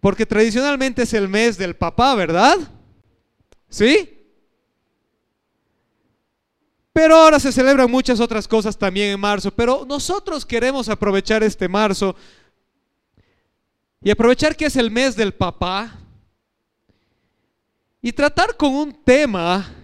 [0.00, 2.56] Porque tradicionalmente es el mes del papá, ¿verdad?
[3.68, 4.14] ¿Sí?
[6.92, 9.50] Pero ahora se celebran muchas otras cosas también en marzo.
[9.50, 12.16] Pero nosotros queremos aprovechar este marzo
[14.02, 15.96] y aprovechar que es el mes del papá
[18.00, 19.74] y tratar con un tema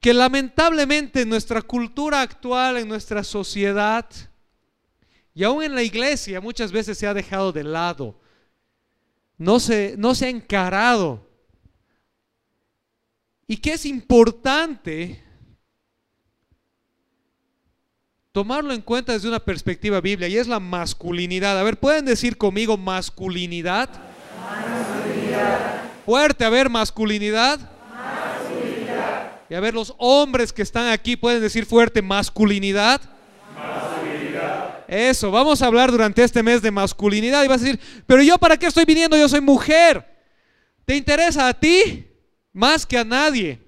[0.00, 4.04] que lamentablemente en nuestra cultura actual, en nuestra sociedad,
[5.34, 8.20] y aún en la iglesia muchas veces se ha dejado de lado.
[9.38, 11.26] No se, no se ha encarado.
[13.46, 15.22] Y que es importante
[18.30, 21.58] tomarlo en cuenta desde una perspectiva biblia y es la masculinidad.
[21.58, 23.88] A ver, ¿pueden decir conmigo masculinidad?
[26.04, 27.58] Fuerte, a ver, masculinidad.
[27.58, 29.32] masculinidad.
[29.48, 33.00] Y a ver, los hombres que están aquí pueden decir fuerte masculinidad.
[34.92, 38.36] Eso, vamos a hablar durante este mes de masculinidad y vas a decir, pero yo
[38.36, 40.06] para qué estoy viniendo, yo soy mujer.
[40.84, 42.06] ¿Te interesa a ti
[42.52, 43.58] más que a nadie?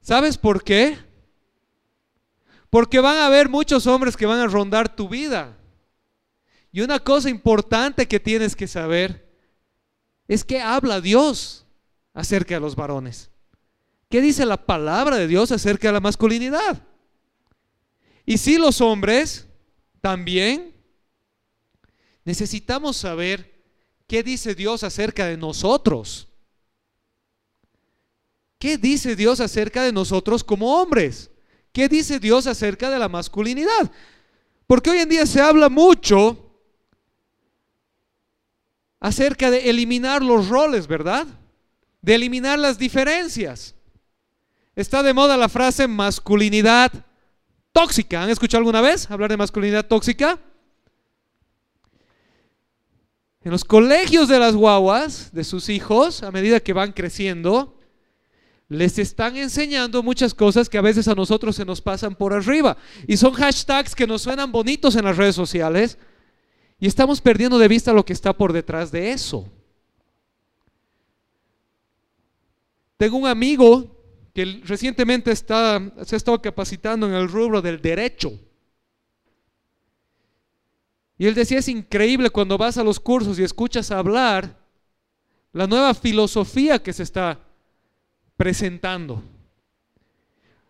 [0.00, 0.96] ¿Sabes por qué?
[2.70, 5.58] Porque van a haber muchos hombres que van a rondar tu vida.
[6.72, 9.30] Y una cosa importante que tienes que saber
[10.26, 11.66] es que habla Dios
[12.14, 13.30] acerca de los varones.
[14.08, 16.82] ¿Qué dice la palabra de Dios acerca de la masculinidad?
[18.24, 19.48] Y si los hombres
[20.00, 20.74] también
[22.24, 23.62] necesitamos saber
[24.06, 26.28] qué dice Dios acerca de nosotros.
[28.58, 31.30] ¿Qué dice Dios acerca de nosotros como hombres?
[31.72, 33.90] ¿Qué dice Dios acerca de la masculinidad?
[34.66, 36.50] Porque hoy en día se habla mucho
[39.00, 41.26] acerca de eliminar los roles, ¿verdad?
[42.02, 43.74] De eliminar las diferencias.
[44.76, 46.92] Está de moda la frase masculinidad
[47.80, 48.22] tóxica.
[48.22, 50.38] ¿Han escuchado alguna vez hablar de masculinidad tóxica?
[53.42, 57.78] En los colegios de las guaguas, de sus hijos, a medida que van creciendo,
[58.68, 62.76] les están enseñando muchas cosas que a veces a nosotros se nos pasan por arriba.
[63.08, 65.96] Y son hashtags que nos suenan bonitos en las redes sociales.
[66.78, 69.48] Y estamos perdiendo de vista lo que está por detrás de eso.
[72.98, 73.99] Tengo un amigo
[74.34, 78.32] que recientemente está, se ha estado capacitando en el rubro del derecho.
[81.18, 84.56] Y él decía, es increíble cuando vas a los cursos y escuchas hablar
[85.52, 87.38] la nueva filosofía que se está
[88.36, 89.22] presentando.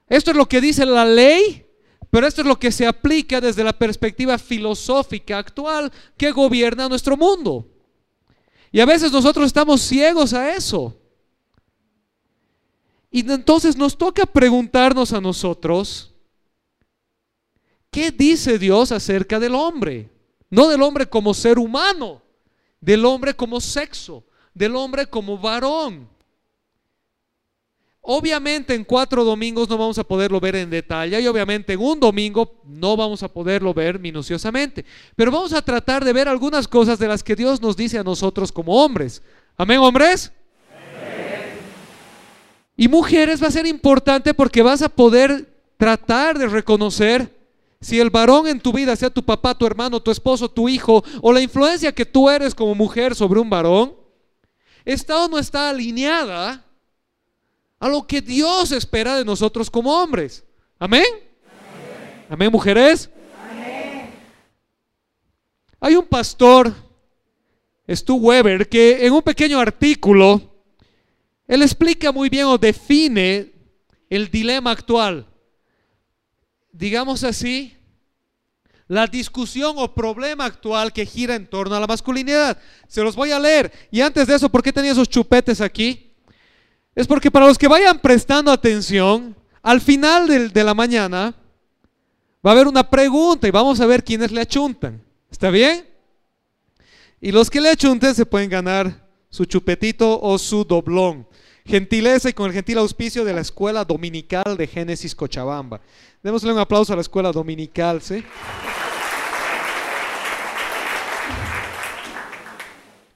[0.08, 1.64] Esto es lo que dice la ley,
[2.10, 7.16] pero esto es lo que se aplica desde la perspectiva filosófica actual que gobierna nuestro
[7.16, 7.68] mundo.
[8.72, 10.99] Y a veces nosotros estamos ciegos a eso.
[13.10, 16.14] Y entonces nos toca preguntarnos a nosotros,
[17.90, 20.08] ¿qué dice Dios acerca del hombre?
[20.48, 22.22] No del hombre como ser humano,
[22.80, 26.08] del hombre como sexo, del hombre como varón.
[28.02, 32.00] Obviamente en cuatro domingos no vamos a poderlo ver en detalle y obviamente en un
[32.00, 34.84] domingo no vamos a poderlo ver minuciosamente.
[35.16, 38.04] Pero vamos a tratar de ver algunas cosas de las que Dios nos dice a
[38.04, 39.22] nosotros como hombres.
[39.56, 40.32] Amén, hombres.
[42.80, 47.30] Y mujeres va a ser importante porque vas a poder tratar de reconocer
[47.78, 51.04] si el varón en tu vida, sea tu papá, tu hermano, tu esposo, tu hijo,
[51.20, 53.94] o la influencia que tú eres como mujer sobre un varón,
[54.82, 56.64] está o no está alineada
[57.78, 60.42] a lo que Dios espera de nosotros como hombres.
[60.78, 61.04] Amén.
[62.30, 63.10] Amén, mujeres.
[65.78, 66.74] Hay un pastor,
[67.86, 70.49] Stu Weber, que en un pequeño artículo
[71.50, 73.50] él explica muy bien o define
[74.08, 75.26] el dilema actual.
[76.70, 77.76] Digamos así,
[78.86, 82.56] la discusión o problema actual que gira en torno a la masculinidad.
[82.86, 83.72] Se los voy a leer.
[83.90, 86.12] Y antes de eso, ¿por qué tenía esos chupetes aquí?
[86.94, 91.34] Es porque para los que vayan prestando atención, al final de, la mañana
[92.46, 95.02] va a haber una pregunta y vamos a ver quiénes le achuntan.
[95.28, 95.84] ¿Está bien?
[97.20, 101.26] Y los que le achunten se pueden ganar su chupetito o su doblón.
[101.64, 105.80] gentileza y con el gentil auspicio de la Escuela Dominical de Génesis Cochabamba.
[106.22, 108.24] Démosle un aplauso a la Escuela Dominical, ¿sí?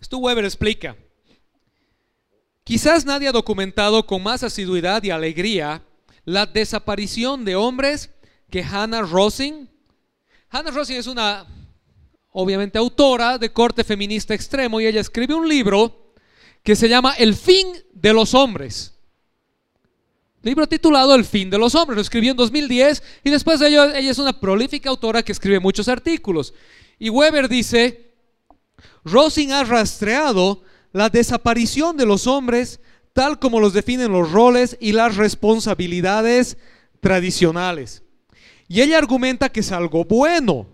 [0.00, 0.96] Stu Weber explica,
[2.62, 5.82] quizás nadie ha documentado con más asiduidad y alegría
[6.24, 8.10] la desaparición de hombres
[8.50, 9.66] que Hannah Rosing.
[10.50, 11.46] Hannah Rosing es una,
[12.30, 16.03] obviamente, autora de corte feminista extremo y ella escribe un libro
[16.64, 18.94] que se llama El fin de los hombres.
[20.42, 23.84] Libro titulado El fin de los hombres, lo escribió en 2010 y después de ello
[23.84, 26.52] ella es una prolífica autora que escribe muchos artículos.
[26.98, 28.14] Y Weber dice,
[29.04, 30.62] Rosing ha rastreado
[30.92, 32.80] la desaparición de los hombres
[33.12, 36.56] tal como los definen los roles y las responsabilidades
[37.00, 38.02] tradicionales.
[38.68, 40.66] Y ella argumenta que es algo bueno.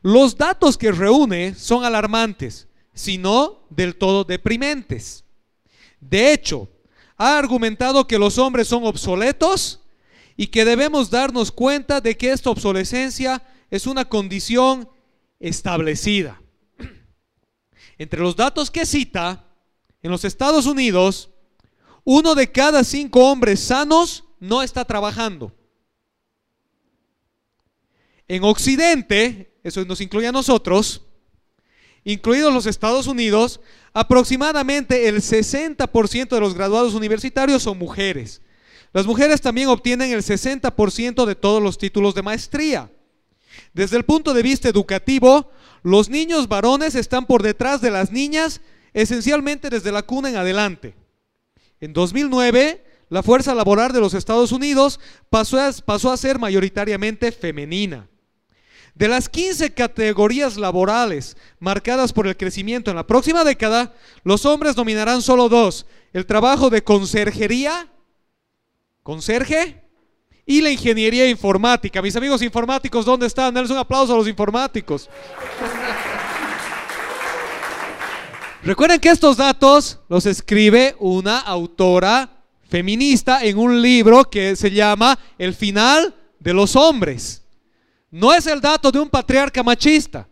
[0.00, 2.67] Los datos que reúne son alarmantes,
[2.98, 5.24] sino del todo deprimentes.
[6.00, 6.68] De hecho,
[7.16, 9.80] ha argumentado que los hombres son obsoletos
[10.36, 14.88] y que debemos darnos cuenta de que esta obsolescencia es una condición
[15.38, 16.42] establecida.
[17.98, 19.44] Entre los datos que cita,
[20.02, 21.30] en los Estados Unidos,
[22.02, 25.52] uno de cada cinco hombres sanos no está trabajando.
[28.26, 31.02] En Occidente, eso nos incluye a nosotros,
[32.12, 33.60] incluidos los Estados Unidos,
[33.92, 38.40] aproximadamente el 60% de los graduados universitarios son mujeres.
[38.94, 42.90] Las mujeres también obtienen el 60% de todos los títulos de maestría.
[43.74, 45.50] Desde el punto de vista educativo,
[45.82, 48.62] los niños varones están por detrás de las niñas
[48.94, 50.94] esencialmente desde la cuna en adelante.
[51.78, 58.08] En 2009, la fuerza laboral de los Estados Unidos pasó a, ser mayoritariamente femenina.
[58.98, 64.74] De las 15 categorías laborales marcadas por el crecimiento en la próxima década, los hombres
[64.74, 67.86] dominarán solo dos, el trabajo de conserjería,
[69.04, 69.84] conserje,
[70.44, 72.02] y la ingeniería informática.
[72.02, 73.54] Mis amigos informáticos, ¿dónde están?
[73.54, 75.08] Denles un aplauso a los informáticos.
[78.64, 82.30] Recuerden que estos datos los escribe una autora
[82.68, 87.44] feminista en un libro que se llama El final de los hombres.
[88.10, 90.28] No es el dato de un patriarca machista.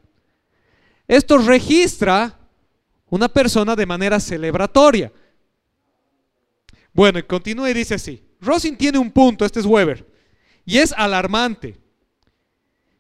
[1.07, 2.39] Esto registra
[3.09, 5.13] una persona de manera celebratoria.
[6.93, 8.23] Bueno, y continúa y dice así.
[8.41, 10.07] Rosin tiene un punto, este es Weber,
[10.65, 11.79] y es alarmante.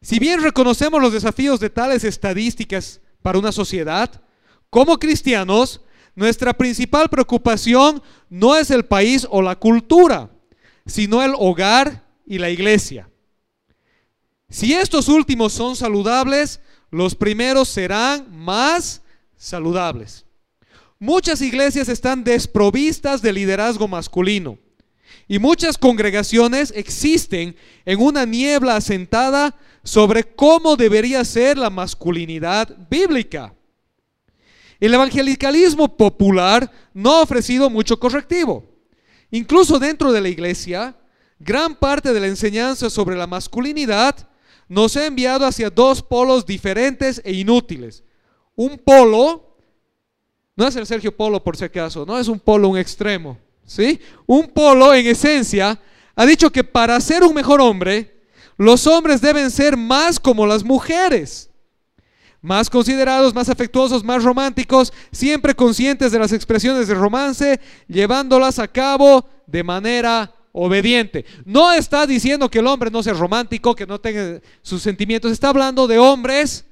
[0.00, 4.22] Si bien reconocemos los desafíos de tales estadísticas para una sociedad,
[4.70, 5.80] como cristianos,
[6.14, 10.30] nuestra principal preocupación no es el país o la cultura,
[10.86, 13.08] sino el hogar y la iglesia.
[14.48, 16.60] Si estos últimos son saludables,
[16.90, 19.02] los primeros serán más
[19.36, 20.24] saludables.
[20.98, 24.58] Muchas iglesias están desprovistas de liderazgo masculino.
[25.28, 33.52] Y muchas congregaciones existen en una niebla asentada sobre cómo debería ser la masculinidad bíblica.
[34.78, 38.64] El evangelicalismo popular no ha ofrecido mucho correctivo.
[39.30, 40.96] Incluso dentro de la iglesia,
[41.38, 44.28] gran parte de la enseñanza sobre la masculinidad
[44.68, 48.02] nos ha enviado hacia dos polos diferentes e inútiles.
[48.54, 49.56] Un polo,
[50.56, 53.38] no es el Sergio Polo por si acaso, no es un polo, un extremo.
[53.64, 54.00] ¿sí?
[54.26, 55.78] Un polo en esencia
[56.14, 58.16] ha dicho que para ser un mejor hombre,
[58.56, 61.50] los hombres deben ser más como las mujeres.
[62.40, 68.68] Más considerados, más afectuosos, más románticos, siempre conscientes de las expresiones de romance, llevándolas a
[68.68, 71.26] cabo de manera obediente.
[71.44, 75.50] No está diciendo que el hombre no sea romántico, que no tenga sus sentimientos, está
[75.50, 76.64] hablando de hombres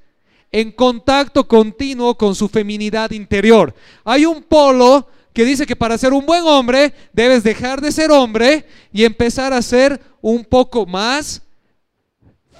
[0.51, 3.75] en contacto continuo con su feminidad interior.
[4.05, 8.11] Hay un polo que dice que para ser un buen hombre debes dejar de ser
[8.11, 11.43] hombre y empezar a ser un poco más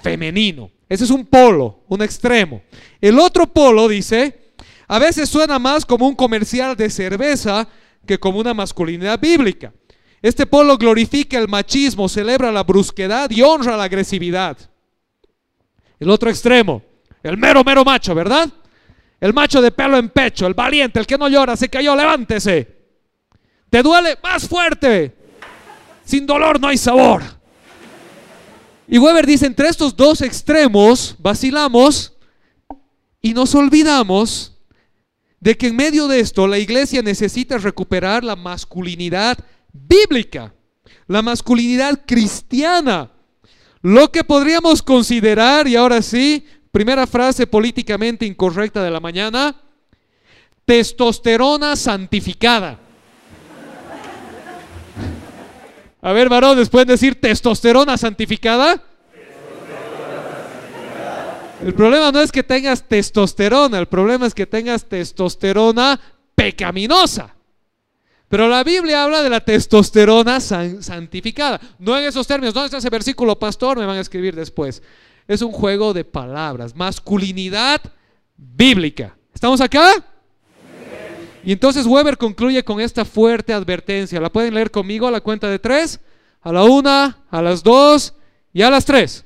[0.03, 0.69] femenino.
[0.87, 2.61] Ese es un polo, un extremo.
[3.01, 4.53] El otro polo dice,
[4.87, 7.67] a veces suena más como un comercial de cerveza
[8.05, 9.73] que como una masculinidad bíblica.
[10.25, 14.57] Este polo glorifica el machismo, celebra la brusquedad y honra la agresividad.
[15.99, 16.81] El otro extremo,
[17.21, 18.49] el mero, mero macho, ¿verdad?
[19.21, 22.75] El macho de pelo en pecho, el valiente, el que no llora, se cayó, levántese.
[23.69, 24.17] ¿Te duele?
[24.23, 25.15] Más fuerte.
[26.03, 27.21] Sin dolor no hay sabor.
[28.87, 32.13] Y Weber dice, entre estos dos extremos vacilamos
[33.21, 34.57] y nos olvidamos
[35.39, 39.37] de que en medio de esto la iglesia necesita recuperar la masculinidad
[39.87, 40.53] bíblica,
[41.07, 43.11] la masculinidad cristiana,
[43.81, 49.55] lo que podríamos considerar, y ahora sí, Primera frase políticamente incorrecta de la mañana,
[50.65, 52.77] testosterona santificada.
[56.01, 58.83] A ver, varones, ¿pueden decir testosterona santificada?
[61.63, 65.97] El problema no es que tengas testosterona, el problema es que tengas testosterona
[66.35, 67.34] pecaminosa.
[68.27, 71.59] Pero la Biblia habla de la testosterona santificada.
[71.77, 72.53] No en esos términos.
[72.53, 73.77] ¿Dónde está ese versículo, pastor?
[73.77, 74.81] Me van a escribir después.
[75.27, 76.75] Es un juego de palabras.
[76.75, 77.81] Masculinidad
[78.35, 79.15] bíblica.
[79.33, 79.91] ¿Estamos acá?
[81.43, 84.19] Y entonces Weber concluye con esta fuerte advertencia.
[84.19, 85.99] ¿La pueden leer conmigo a la cuenta de tres?
[86.41, 88.15] A la una, a las dos
[88.51, 89.24] y a las tres.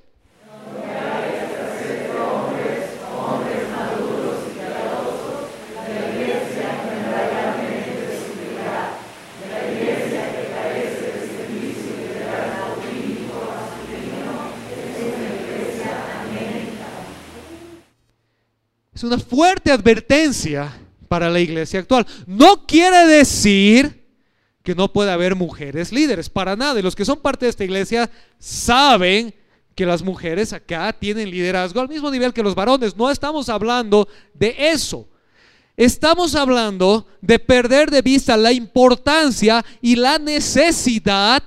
[19.00, 20.78] Es una fuerte advertencia
[21.08, 22.06] para la iglesia actual.
[22.28, 24.06] No quiere decir
[24.62, 26.78] que no puede haber mujeres líderes, para nada.
[26.78, 29.34] Y los que son parte de esta iglesia saben
[29.74, 32.98] que las mujeres acá tienen liderazgo al mismo nivel que los varones.
[32.98, 35.08] No estamos hablando de eso.
[35.78, 41.42] Estamos hablando de perder de vista la importancia y la necesidad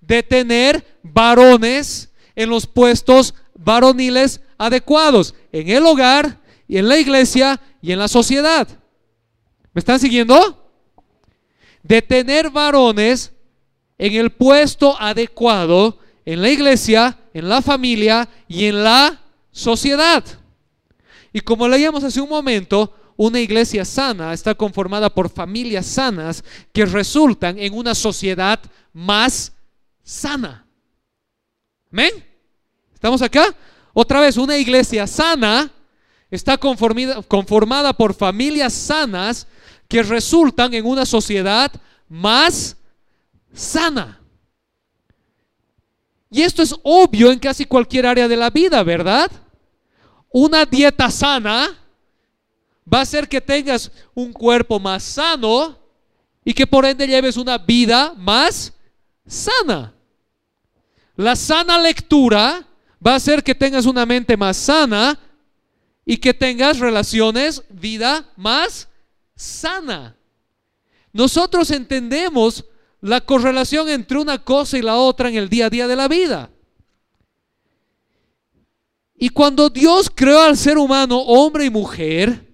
[0.00, 7.60] de tener varones en los puestos varoniles adecuados, en el hogar, y en la iglesia
[7.80, 8.68] y en la sociedad.
[9.72, 10.70] ¿Me están siguiendo?
[11.82, 13.32] De tener varones
[13.98, 20.24] en el puesto adecuado en la iglesia, en la familia y en la sociedad.
[21.32, 26.84] Y como leíamos hace un momento, una iglesia sana está conformada por familias sanas que
[26.84, 28.60] resultan en una sociedad
[28.92, 29.52] más
[30.02, 30.66] sana.
[31.92, 32.10] ¿Amén?
[32.92, 33.54] ¿Estamos acá?
[33.94, 35.70] Otra vez, una iglesia sana
[36.30, 39.46] está conformada por familias sanas
[39.88, 41.70] que resultan en una sociedad
[42.08, 42.76] más
[43.52, 44.20] sana.
[46.30, 49.30] Y esto es obvio en casi cualquier área de la vida, ¿verdad?
[50.30, 51.68] Una dieta sana
[52.92, 55.78] va a hacer que tengas un cuerpo más sano
[56.44, 58.72] y que por ende lleves una vida más
[59.26, 59.92] sana.
[61.16, 62.66] La sana lectura
[63.04, 65.18] va a hacer que tengas una mente más sana
[66.08, 68.88] y que tengas relaciones, vida más
[69.34, 70.16] sana.
[71.12, 72.64] Nosotros entendemos
[73.00, 76.06] la correlación entre una cosa y la otra en el día a día de la
[76.06, 76.50] vida.
[79.18, 82.46] Y cuando Dios creó al ser humano, hombre y mujer,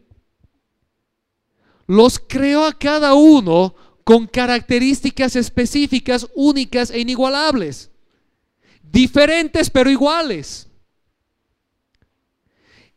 [1.87, 7.91] los creó a cada uno con características específicas, únicas e inigualables.
[8.83, 10.72] Diferentes pero iguales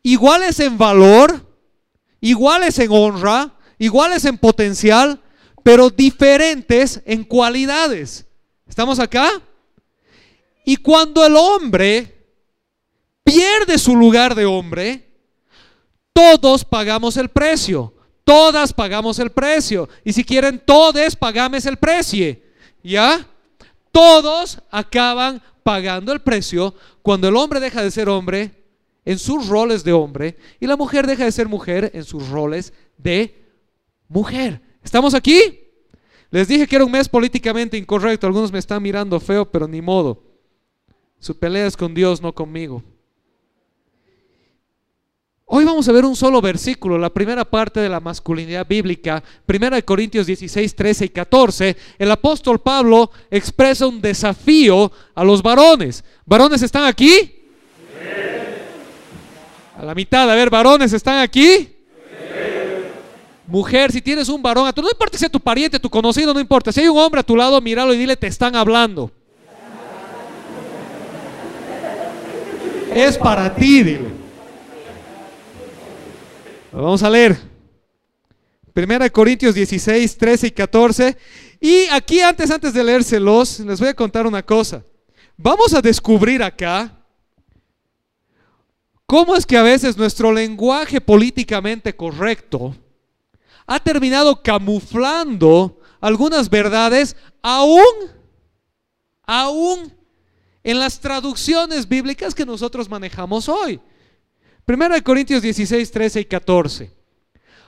[0.06, 1.52] iguales en valor,
[2.22, 5.20] iguales en honra, iguales en potencial,
[5.64, 8.24] pero diferentes en cualidades.
[8.68, 9.42] ¿Estamos acá?
[10.64, 12.24] Y cuando el hombre
[13.24, 15.12] pierde su lugar de hombre,
[16.14, 17.92] todos pagamos el precio.
[18.24, 19.90] Todas pagamos el precio.
[20.04, 22.38] Y si quieren, todos pagamos el precio.
[22.84, 23.26] ¿Ya?
[23.92, 28.65] Todos acaban pagando el precio cuando el hombre deja de ser hombre
[29.06, 32.74] en sus roles de hombre y la mujer deja de ser mujer en sus roles
[32.98, 33.46] de
[34.08, 34.62] mujer.
[34.84, 35.40] ¿Estamos aquí?
[36.32, 38.28] Les dije que era un mes políticamente incorrecto.
[38.28, 40.22] Algunos me están mirando feo, pero ni modo.
[41.20, 42.84] Su pelea es con Dios, no conmigo.
[45.48, 49.76] Hoy vamos a ver un solo versículo, la primera parte de la masculinidad bíblica, primera
[49.76, 51.78] de Corintios 16, 13 y 14.
[52.00, 56.04] El apóstol Pablo expresa un desafío a los varones.
[56.26, 57.35] ¿Varones están aquí?
[59.78, 61.70] A la mitad, a ver, varones, ¿están aquí?
[63.48, 66.34] Mujer, si tienes un varón, a tu, no importa si es tu pariente, tu conocido,
[66.34, 66.72] no importa.
[66.72, 69.12] Si hay un hombre a tu lado, míralo y dile, te están hablando.
[72.94, 74.10] Es para ti, dile.
[76.72, 77.38] Vamos a leer.
[78.74, 81.18] Primera de Corintios 16, 13 y 14.
[81.60, 84.84] Y aquí antes, antes de leérselos, les voy a contar una cosa.
[85.38, 86.92] Vamos a descubrir acá
[89.06, 92.76] ¿Cómo es que a veces nuestro lenguaje políticamente correcto
[93.68, 97.84] ha terminado camuflando algunas verdades aún,
[99.24, 99.94] aún
[100.64, 103.80] en las traducciones bíblicas que nosotros manejamos hoy?
[104.66, 106.92] Primero de Corintios 16, 13 y 14.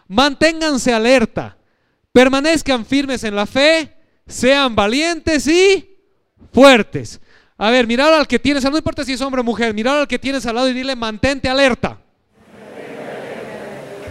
[0.08, 1.56] Manténganse alerta,
[2.12, 5.98] permanezcan firmes en la fe, sean valientes y
[6.51, 7.22] fuertes.
[7.57, 10.07] A ver, mirar al que tienes, no importa si es hombre o mujer, mirar al
[10.07, 11.97] que tienes al lado y dile, mantente alerta.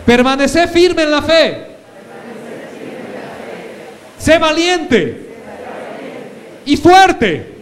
[0.05, 1.67] Permanece firme en la fe.
[4.19, 5.37] Sé valiente.
[6.65, 7.55] Y fuerte.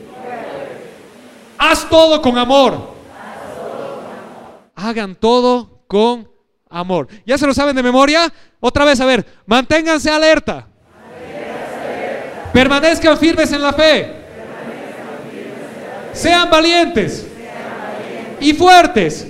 [1.59, 2.95] Haz todo con amor.
[4.75, 6.29] Hagan todo con
[6.71, 7.09] amor.
[7.27, 8.33] ¿Ya se lo saben de memoria?
[8.61, 10.67] Otra vez, a ver, manténganse alerta.
[12.53, 14.24] Permanezcan firmes en la fe.
[16.15, 17.27] Sean valientes.
[18.41, 19.27] Y fuertes.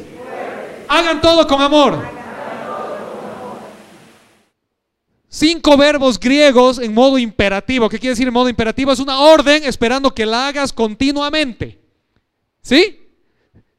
[0.89, 2.15] Hagan todo con amor.
[5.29, 7.89] Cinco verbos griegos en modo imperativo.
[7.89, 8.93] ¿Qué quiere decir en modo imperativo?
[8.93, 11.81] Es una orden esperando que la hagas continuamente.
[12.63, 13.01] ¿Sí?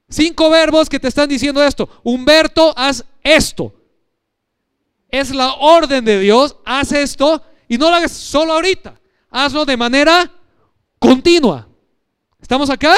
[0.10, 1.88] Cinco verbos que te están diciendo esto.
[2.04, 3.74] Humberto, haz esto.
[5.10, 6.58] Es la orden de Dios.
[6.66, 9.00] Haz esto y no lo hagas solo ahorita.
[9.30, 10.30] Hazlo de manera
[11.00, 11.68] continua.
[12.46, 12.94] ¿Estamos acá?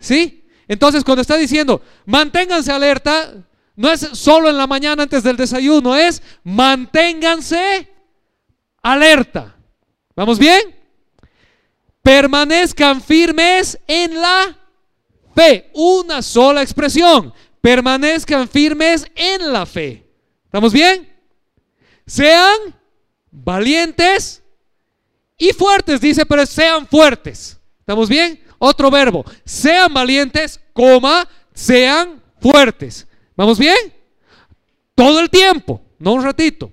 [0.00, 0.44] ¿Sí?
[0.66, 3.32] Entonces, cuando está diciendo, manténganse alerta,
[3.76, 7.88] no es solo en la mañana antes del desayuno, es manténganse
[8.82, 9.54] alerta.
[10.16, 10.74] ¿Vamos bien?
[12.02, 14.58] Permanezcan firmes en la
[15.32, 15.70] fe.
[15.72, 17.32] Una sola expresión.
[17.60, 20.10] Permanezcan firmes en la fe.
[20.46, 21.08] ¿Estamos bien?
[22.04, 22.74] Sean
[23.30, 24.42] valientes
[25.38, 27.60] y fuertes, dice, pero sean fuertes.
[27.78, 28.42] ¿Estamos bien?
[28.58, 29.24] Otro verbo.
[29.44, 33.06] Sean valientes, coma, sean fuertes.
[33.36, 33.94] ¿Vamos bien?
[34.94, 36.72] Todo el tiempo, no un ratito.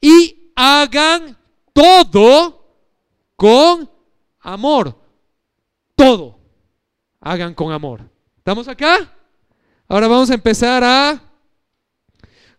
[0.00, 1.36] Y hagan
[1.72, 2.64] todo
[3.36, 3.90] con
[4.40, 4.98] amor.
[5.94, 6.38] Todo.
[7.20, 8.02] Hagan con amor.
[8.38, 9.10] ¿Estamos acá?
[9.88, 11.22] Ahora vamos a empezar a,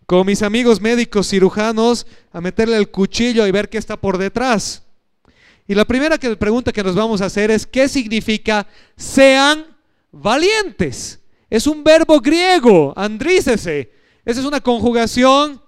[0.06, 4.85] con mis amigos médicos cirujanos, a meterle el cuchillo y ver qué está por detrás.
[5.68, 9.66] Y la primera pregunta que nos vamos a hacer es, ¿qué significa sean
[10.12, 11.20] valientes?
[11.50, 13.92] Es un verbo griego, andrícese.
[14.24, 15.62] Esa es una conjugación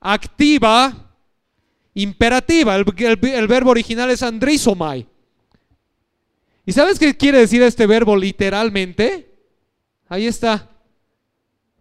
[0.00, 1.12] activa,
[1.94, 2.76] imperativa.
[2.76, 5.06] El, verbo original es andrizomai.
[6.64, 9.34] ¿Y sabes qué quiere decir este verbo literalmente?
[10.08, 10.70] Ahí está.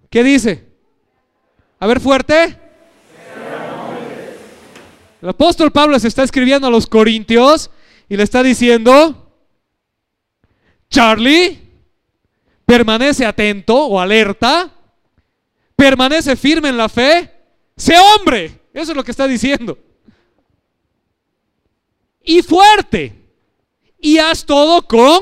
[0.09, 0.67] ¿Qué dice?
[1.79, 2.57] A ver, fuerte.
[5.21, 7.69] El apóstol Pablo se está escribiendo a los corintios
[8.09, 9.37] y le está diciendo,
[10.89, 11.59] Charlie,
[12.65, 14.71] permanece atento o alerta,
[15.75, 17.31] permanece firme en la fe,
[17.77, 18.59] sé hombre.
[18.73, 19.77] Eso es lo que está diciendo.
[22.23, 23.15] Y fuerte.
[23.99, 25.21] Y haz todo con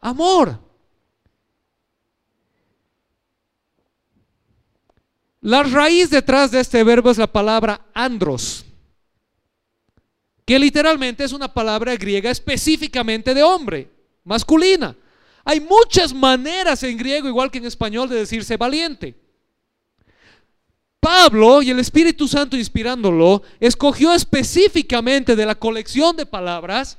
[0.00, 0.66] amor.
[5.40, 8.65] La raíz detrás de este verbo es la palabra andros,
[10.46, 13.90] que literalmente es una palabra griega específicamente de hombre,
[14.24, 14.96] masculina.
[15.44, 19.14] Hay muchas maneras en griego, igual que en español, de decirse valiente.
[21.00, 26.98] Pablo y el Espíritu Santo inspirándolo, escogió específicamente de la colección de palabras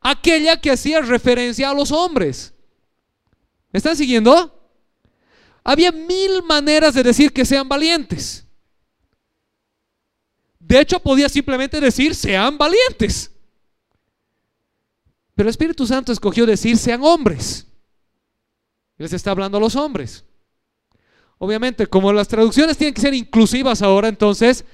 [0.00, 2.54] aquella que hacía referencia a los hombres.
[3.70, 4.70] ¿Me están siguiendo?
[5.62, 8.45] Había mil maneras de decir que sean valientes.
[10.66, 13.30] De hecho, podía simplemente decir sean valientes.
[15.36, 17.68] Pero el Espíritu Santo escogió decir sean hombres.
[18.98, 20.24] Les está hablando a los hombres.
[21.38, 24.64] Obviamente, como las traducciones tienen que ser inclusivas ahora, entonces,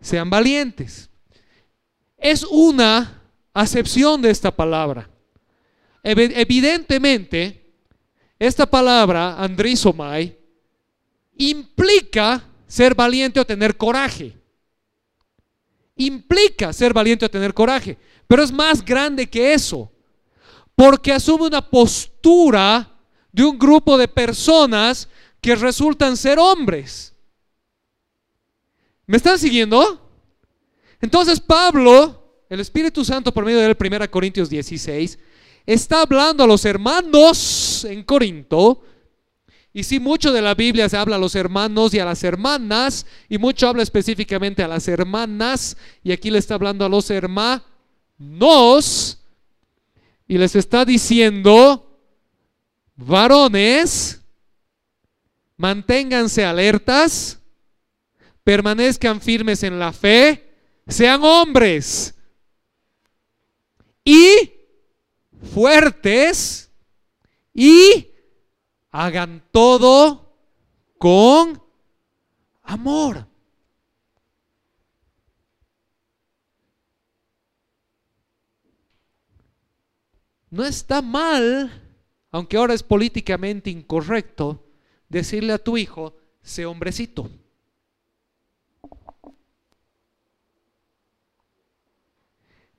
[0.00, 1.10] sean valientes.
[2.16, 3.20] Es una
[3.52, 5.10] acepción de esta palabra.
[6.02, 7.70] Evidentemente,
[8.38, 10.38] esta palabra, andrisomai,
[11.36, 14.40] implica ser valiente o tener coraje.
[16.06, 17.96] Implica ser valiente o tener coraje.
[18.26, 19.90] Pero es más grande que eso,
[20.74, 22.88] porque asume una postura
[23.30, 25.08] de un grupo de personas
[25.40, 27.14] que resultan ser hombres.
[29.06, 30.00] ¿Me están siguiendo?
[31.00, 35.18] Entonces Pablo, el Espíritu Santo por medio del 1 Corintios 16,
[35.66, 38.82] está hablando a los hermanos en Corinto.
[39.72, 43.06] Y sí, mucho de la Biblia se habla a los hermanos y a las hermanas,
[43.28, 47.62] y mucho habla específicamente a las hermanas, y aquí le está hablando a los hermanos
[48.22, 49.18] nos
[50.28, 51.98] y les está diciendo,
[52.96, 54.20] varones,
[55.56, 57.40] manténganse alertas,
[58.44, 60.54] permanezcan firmes en la fe,
[60.86, 62.14] sean hombres
[64.04, 64.52] y
[65.52, 66.70] fuertes
[67.52, 68.11] y
[68.92, 70.36] hagan todo
[70.98, 71.60] con
[72.62, 73.26] amor.
[80.50, 81.72] No está mal,
[82.30, 84.62] aunque ahora es políticamente incorrecto,
[85.08, 87.30] decirle a tu hijo, sé hombrecito.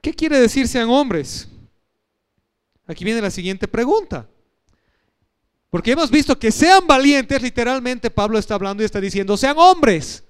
[0.01, 1.49] ¿Qué quiere decir sean hombres?
[2.85, 4.29] aquí viene la siguiente pregunta.
[5.73, 10.23] Porque hemos visto que sean valientes, literalmente Pablo está hablando y está diciendo, sean hombres.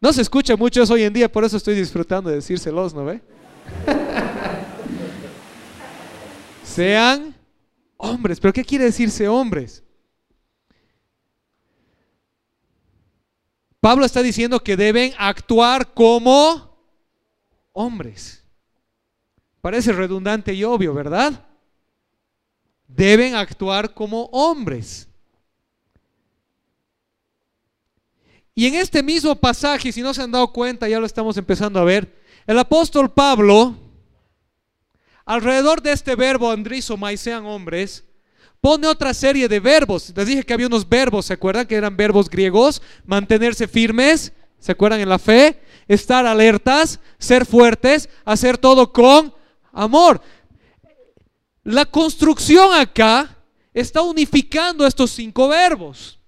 [0.00, 3.04] No se escucha mucho eso hoy en día, por eso estoy disfrutando de decírselos, ¿no
[3.04, 3.20] ve?
[6.64, 7.34] sean
[7.98, 8.40] hombres.
[8.40, 9.84] ¿Pero qué quiere decirse hombres?
[13.80, 16.74] Pablo está diciendo que deben actuar como
[17.72, 18.42] hombres.
[19.60, 21.49] Parece redundante y obvio, ¿verdad?
[22.94, 25.08] Deben actuar como hombres.
[28.54, 31.80] Y en este mismo pasaje, si no se han dado cuenta, ya lo estamos empezando
[31.80, 33.74] a ver, el apóstol Pablo,
[35.24, 38.04] alrededor de este verbo andrizomai, sean hombres,
[38.60, 40.12] pone otra serie de verbos.
[40.14, 41.66] Les dije que había unos verbos, ¿se acuerdan?
[41.66, 42.82] Que eran verbos griegos.
[43.06, 45.00] Mantenerse firmes, ¿se acuerdan?
[45.00, 45.60] En la fe.
[45.88, 49.34] Estar alertas, ser fuertes, hacer todo con
[49.72, 50.20] amor.
[51.62, 53.36] La construcción acá
[53.74, 56.18] está unificando estos cinco verbos.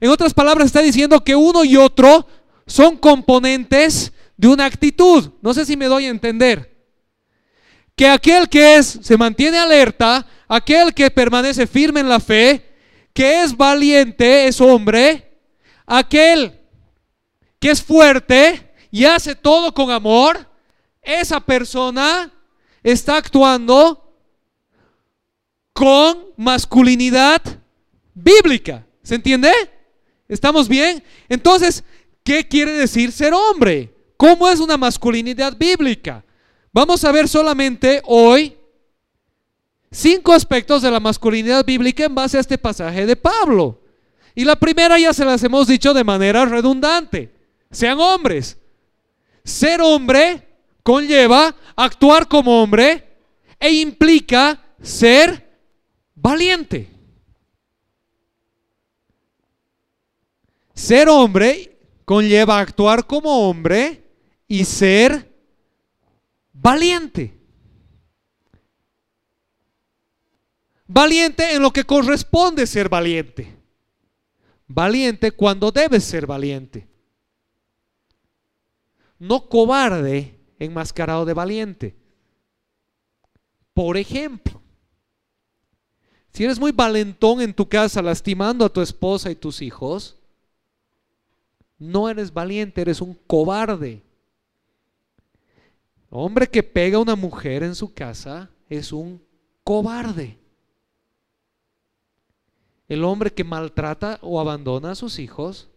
[0.00, 2.26] En otras palabras, está diciendo que uno y otro
[2.66, 5.30] son componentes de una actitud.
[5.42, 6.76] No sé si me doy a entender.
[7.96, 12.64] Que aquel que es, se mantiene alerta, aquel que permanece firme en la fe,
[13.12, 15.40] que es valiente, es hombre,
[15.84, 16.60] aquel
[17.58, 20.48] que es fuerte y hace todo con amor,
[21.02, 22.32] esa persona
[22.82, 24.07] está actuando
[25.78, 27.40] con masculinidad
[28.12, 28.84] bíblica.
[29.00, 29.52] ¿Se entiende?
[30.26, 31.04] ¿Estamos bien?
[31.28, 31.84] Entonces,
[32.24, 33.94] ¿qué quiere decir ser hombre?
[34.16, 36.24] ¿Cómo es una masculinidad bíblica?
[36.72, 38.56] Vamos a ver solamente hoy
[39.92, 43.80] cinco aspectos de la masculinidad bíblica en base a este pasaje de Pablo.
[44.34, 47.32] Y la primera ya se las hemos dicho de manera redundante.
[47.70, 48.58] Sean hombres.
[49.44, 50.44] Ser hombre
[50.82, 53.16] conlleva actuar como hombre
[53.60, 55.47] e implica ser
[56.20, 56.88] valiente.
[60.74, 64.04] Ser hombre conlleva actuar como hombre
[64.46, 65.34] y ser
[66.52, 67.34] valiente.
[70.86, 73.56] Valiente en lo que corresponde ser valiente.
[74.66, 76.88] Valiente cuando debes ser valiente.
[79.18, 81.96] No cobarde enmascarado de valiente.
[83.74, 84.62] Por ejemplo,
[86.38, 90.16] si eres muy valentón en tu casa lastimando a tu esposa y tus hijos,
[91.80, 94.04] no eres valiente, eres un cobarde.
[96.10, 99.20] Hombre que pega a una mujer en su casa es un
[99.64, 100.38] cobarde.
[102.86, 105.68] El hombre que maltrata o abandona a sus hijos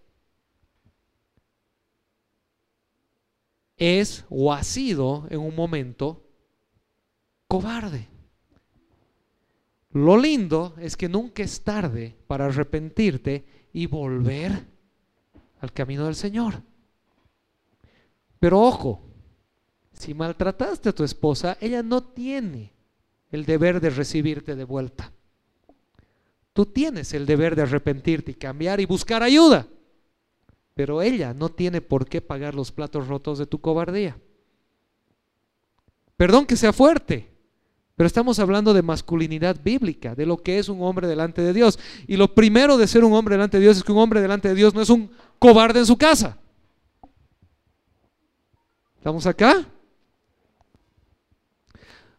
[3.77, 6.23] es o ha sido en un momento
[7.47, 8.11] cobarde.
[9.93, 14.65] Lo lindo es que nunca es tarde para arrepentirte y volver
[15.59, 16.61] al camino del Señor.
[18.39, 19.01] Pero ojo,
[19.93, 22.71] si maltrataste a tu esposa, ella no tiene
[23.31, 25.11] el deber de recibirte de vuelta.
[26.53, 29.67] Tú tienes el deber de arrepentirte y cambiar y buscar ayuda.
[30.73, 34.17] Pero ella no tiene por qué pagar los platos rotos de tu cobardía.
[36.17, 37.30] Perdón que sea fuerte,
[38.01, 41.77] pero estamos hablando de masculinidad bíblica, de lo que es un hombre delante de Dios.
[42.07, 44.47] Y lo primero de ser un hombre delante de Dios es que un hombre delante
[44.47, 46.35] de Dios no es un cobarde en su casa.
[48.97, 49.67] ¿Estamos acá?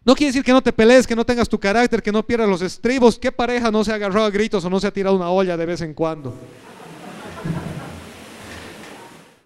[0.04, 2.48] No quiere decir que no te pelees, que no tengas tu carácter, que no pierdas
[2.48, 3.18] los estribos.
[3.18, 5.56] ¿Qué pareja no se ha agarrado a gritos o no se ha tirado una olla
[5.56, 6.32] de vez en cuando?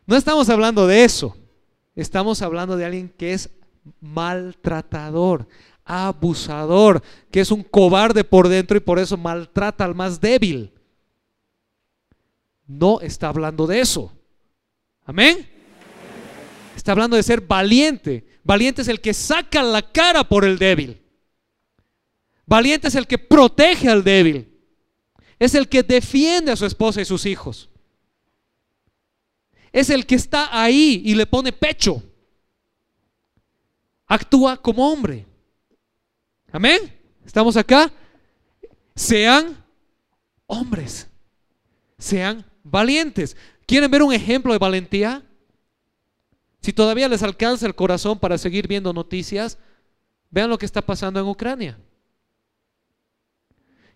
[0.07, 1.35] No estamos hablando de eso.
[1.95, 3.49] Estamos hablando de alguien que es
[4.03, 5.49] maltratador,
[5.87, 10.73] abusador, que es un cobarde por dentro y por eso maltrata al más débil.
[12.67, 14.13] No está hablando de eso.
[15.05, 15.49] Amén.
[16.75, 18.27] Está hablando de ser valiente.
[18.43, 21.01] Valiente es el que saca la cara por el débil.
[22.45, 24.53] Valiente es el que protege al débil.
[25.39, 27.71] Es el que defiende a su esposa y sus hijos.
[29.73, 32.03] Es el que está ahí y le pone pecho.
[34.07, 35.27] Actúa como hombre.
[36.57, 36.91] Amén.
[37.27, 37.93] ¿Estamos acá?
[38.95, 39.63] Sean
[40.47, 41.07] hombres.
[41.99, 43.37] Sean valientes.
[43.67, 45.23] ¿Quieren ver un ejemplo de valentía?
[46.63, 49.59] Si todavía les alcanza el corazón para seguir viendo noticias,
[50.31, 51.79] vean lo que está pasando en Ucrania.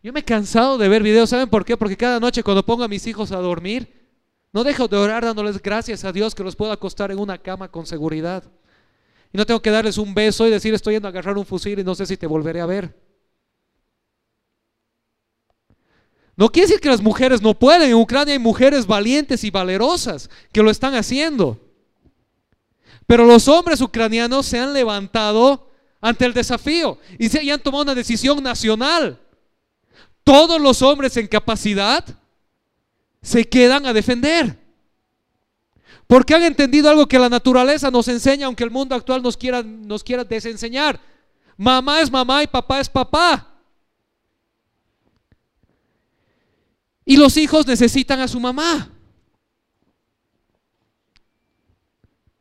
[0.03, 1.79] Yo me he cansado de ver videos, ¿saben por qué?
[1.79, 4.07] Porque cada noche cuando pongo a mis hijos a dormir,
[4.53, 7.71] no dejo de orar dándoles gracias a Dios que los pueda acostar en una cama
[7.71, 8.45] con seguridad.
[9.33, 11.79] Y no tengo que darles un beso y decir estoy yendo a agarrar un fusil
[11.79, 12.95] y no sé si te volveré a ver.
[16.37, 17.91] No quiere decir que las mujeres no pueden.
[17.91, 21.61] En Ucrania hay mujeres valientes y valerosas que lo están haciendo.
[23.07, 25.69] Pero los hombres ucranianos se han levantado
[26.01, 29.21] ante el desafío y, se, han tomado una decisión nacional.
[30.25, 32.05] Todos los hombres en capacidad
[33.21, 34.60] se quedan a defender.
[36.11, 39.63] Porque han entendido algo que la naturaleza nos enseña, aunque el mundo actual nos quiera,
[39.63, 41.01] nos quiera desenseñar.
[41.57, 43.49] Mamá es mamá y papá es papá.
[47.05, 48.91] Y los hijos necesitan a su mamá.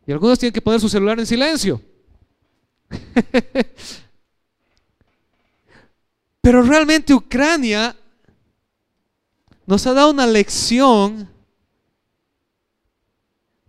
[0.08, 1.80] Y algunos tienen que poner su celular en silencio.
[6.42, 7.96] Pero realmente Ucrania
[9.68, 11.30] nos ha dado una lección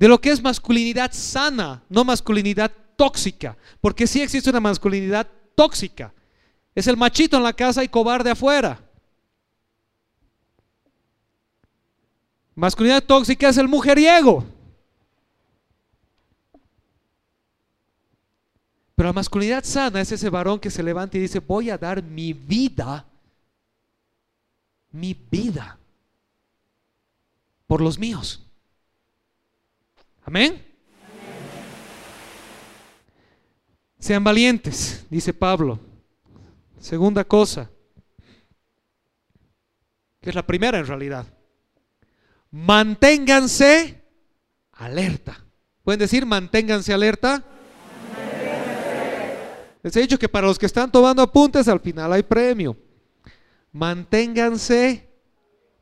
[0.00, 3.58] de lo que es masculinidad sana, no masculinidad tóxica.
[3.82, 6.14] Porque sí existe una masculinidad tóxica.
[6.74, 8.82] Es el machito en la casa y cobarde afuera.
[12.54, 14.42] Masculinidad tóxica es el mujeriego.
[18.94, 22.02] Pero la masculinidad sana es ese varón que se levanta y dice, voy a dar
[22.02, 23.04] mi vida,
[24.92, 25.78] mi vida,
[27.66, 28.49] por los míos.
[30.30, 30.64] Amén.
[33.98, 35.80] Sean valientes, dice Pablo.
[36.78, 37.68] Segunda cosa,
[40.20, 41.26] que es la primera en realidad
[42.52, 44.04] manténganse
[44.70, 45.44] alerta.
[45.82, 47.42] ¿Pueden decir manténganse alerta?
[49.82, 52.76] Les he dicho que para los que están tomando apuntes al final hay premio.
[53.72, 55.10] Manténganse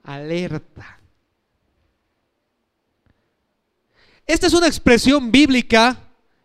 [0.04, 0.97] alerta.
[4.28, 5.98] Esta es una expresión bíblica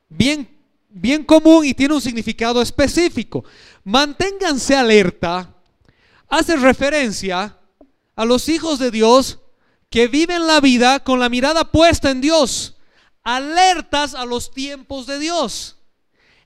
[0.07, 0.49] bien,
[0.87, 3.43] bien común y tiene un significado específico.
[3.83, 5.53] Manténganse alerta
[6.29, 7.57] hace referencia
[8.15, 9.39] a los hijos de Dios
[9.89, 12.77] que viven la vida con la mirada puesta en Dios,
[13.21, 15.75] alertas a los tiempos de Dios,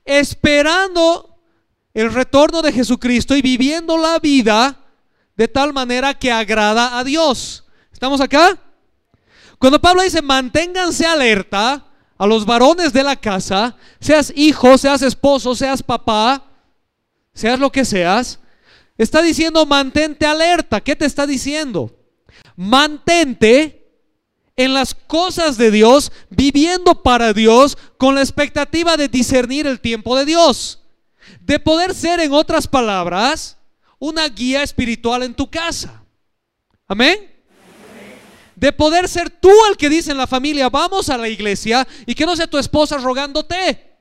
[0.04, 1.38] esperando
[1.94, 4.84] el retorno de Jesucristo y viviendo la vida
[5.36, 7.64] de tal manera que agrada a Dios.
[7.92, 8.58] ¿Estamos acá?
[9.58, 11.84] Cuando Pablo dice, manténganse alerta
[12.16, 16.44] a los varones de la casa, seas hijo, seas esposo, seas papá,
[17.32, 18.40] seas lo que seas,
[18.96, 20.80] está diciendo, mantente alerta.
[20.80, 21.98] ¿Qué te está diciendo?
[22.56, 23.86] mantente
[24.56, 30.16] en las cosas de Dios, viviendo para Dios, con la expectativa de discernir el tiempo
[30.16, 30.82] de Dios.
[31.40, 33.56] De poder ser, en otras palabras,
[34.00, 36.02] una guía espiritual en tu casa.
[36.88, 37.37] Amén.
[38.58, 42.12] De poder ser tú el que dice en la familia, vamos a la iglesia y
[42.12, 43.96] que no sea tu esposa rogándote.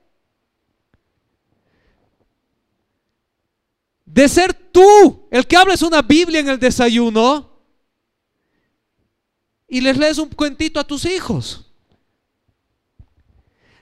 [4.04, 7.62] De ser tú el que hables una Biblia en el desayuno
[9.68, 11.72] y les lees un cuentito a tus hijos.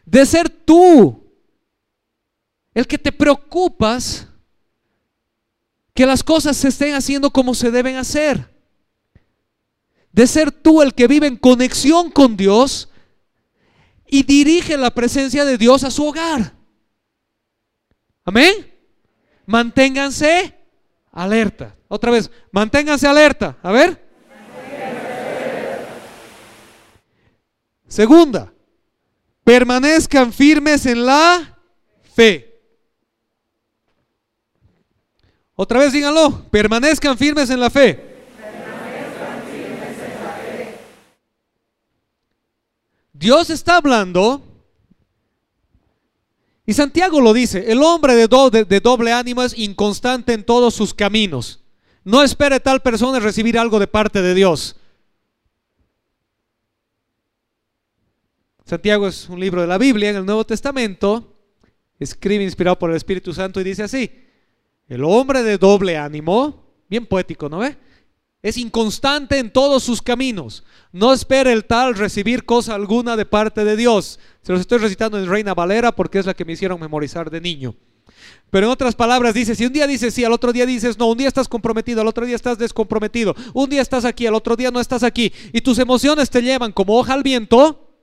[0.05, 1.25] De ser tú
[2.73, 4.27] el que te preocupas
[5.93, 8.54] que las cosas se estén haciendo como se deben hacer.
[10.15, 12.87] De ser tú el que vive en conexión con Dios
[14.07, 16.53] y dirige la presencia de Dios a su hogar.
[18.23, 18.73] Amén.
[19.45, 20.55] Manténganse
[21.11, 21.75] alerta.
[21.89, 23.57] Otra vez, manténganse alerta.
[23.61, 24.07] A ver.
[27.89, 28.53] Segunda,
[29.43, 31.59] permanezcan firmes en la
[32.13, 32.57] fe.
[35.55, 38.14] Otra vez díganlo, permanezcan firmes en la fe.
[43.25, 44.43] Dios está hablando
[46.63, 48.27] y Santiago lo dice, el hombre de,
[48.79, 51.59] doble ánimo es inconstante en todos sus caminos.
[52.03, 54.75] No espere tal persona recibir algo de parte de Dios.
[58.63, 61.35] Santiago es un libro de la Biblia en el Nuevo Testamento,
[61.99, 64.11] escribe inspirado por el Espíritu Santo y dice así,
[64.87, 67.75] el hombre de doble ánimo, bien poético, ¿no ve?
[68.45, 70.63] Es inconstante en todos sus caminos.
[70.91, 74.19] No espera el tal recibir cosa alguna de parte de Dios.
[74.43, 77.41] Se los estoy recitando en Reina Valera porque es la que me hicieron memorizar de
[77.41, 77.75] niño.
[78.51, 81.07] Pero en otras palabras dice, si un día dices sí, al otro día dices no,
[81.07, 84.55] un día estás comprometido, al otro día estás descomprometido, un día estás aquí, al otro
[84.55, 87.97] día no estás aquí, y tus emociones te llevan como hoja al viento,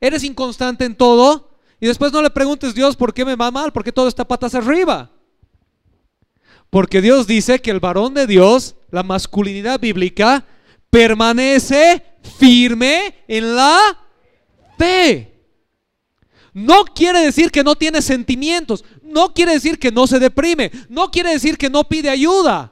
[0.00, 3.72] eres inconstante en todo y después no le preguntes, Dios, ¿por qué me va mal?
[3.72, 5.15] ¿Por qué todo está patas arriba?
[6.76, 10.44] Porque Dios dice que el varón de Dios, la masculinidad bíblica,
[10.90, 12.02] permanece
[12.38, 13.98] firme en la
[14.76, 15.40] fe.
[16.52, 21.10] No quiere decir que no tiene sentimientos, no quiere decir que no se deprime, no
[21.10, 22.70] quiere decir que no pide ayuda.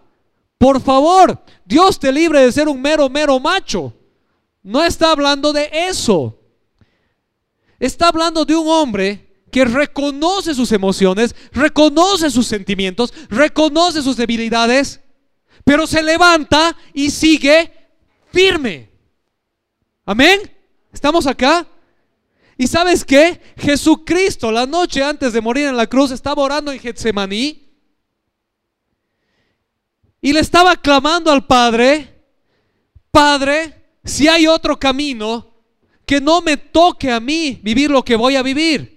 [0.59, 3.95] Por favor, Dios te libre de ser un mero, mero macho.
[4.62, 6.38] No está hablando de eso.
[7.79, 14.99] Está hablando de un hombre que reconoce sus emociones, reconoce sus sentimientos, reconoce sus debilidades,
[15.62, 17.73] pero se levanta y sigue
[18.33, 18.90] firme.
[20.05, 20.40] Amén.
[20.93, 21.69] ¿Estamos acá?
[22.59, 23.40] ¿Y sabes qué?
[23.57, 27.62] Jesucristo la noche antes de morir en la cruz estaba orando en Getsemaní
[30.21, 32.25] y le estaba clamando al Padre,
[33.12, 35.55] Padre, si hay otro camino,
[36.05, 38.93] que no me toque a mí vivir lo que voy a vivir.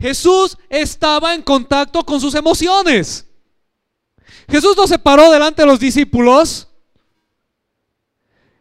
[0.00, 3.26] Jesús estaba en contacto con sus emociones.
[4.48, 6.68] Jesús no se paró delante de los discípulos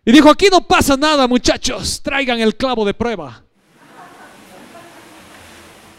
[0.03, 3.43] y dijo, aquí no pasa nada muchachos, traigan el clavo de prueba.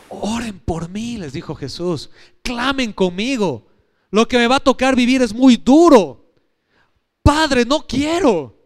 [0.08, 2.10] Oren por mí, les dijo Jesús,
[2.42, 3.66] clamen conmigo.
[4.10, 6.32] Lo que me va a tocar vivir es muy duro.
[7.22, 8.56] Padre, no quiero,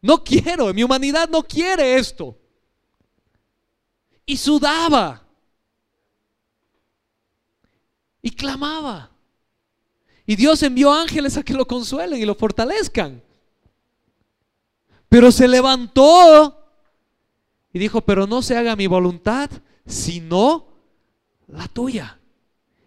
[0.00, 2.38] no quiero, mi humanidad no quiere esto.
[4.24, 5.25] Y sudaba.
[8.26, 9.12] Y clamaba.
[10.26, 13.22] Y Dios envió ángeles a que lo consuelen y lo fortalezcan.
[15.08, 16.60] Pero se levantó
[17.72, 19.48] y dijo, pero no se haga mi voluntad,
[19.86, 20.66] sino
[21.46, 22.18] la tuya.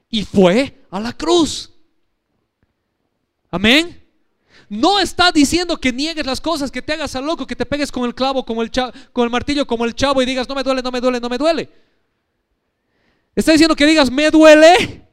[0.10, 1.72] Y fue a la cruz.
[3.50, 4.06] Amén.
[4.68, 7.94] No está diciendo que niegues las cosas, que te hagas al loco, que te pegues
[7.94, 8.70] con el clavo, con el,
[9.14, 11.30] con el martillo, como el chavo y digas, no me duele, no me duele, no
[11.30, 11.70] me duele.
[13.34, 15.08] Está diciendo que digas, me duele,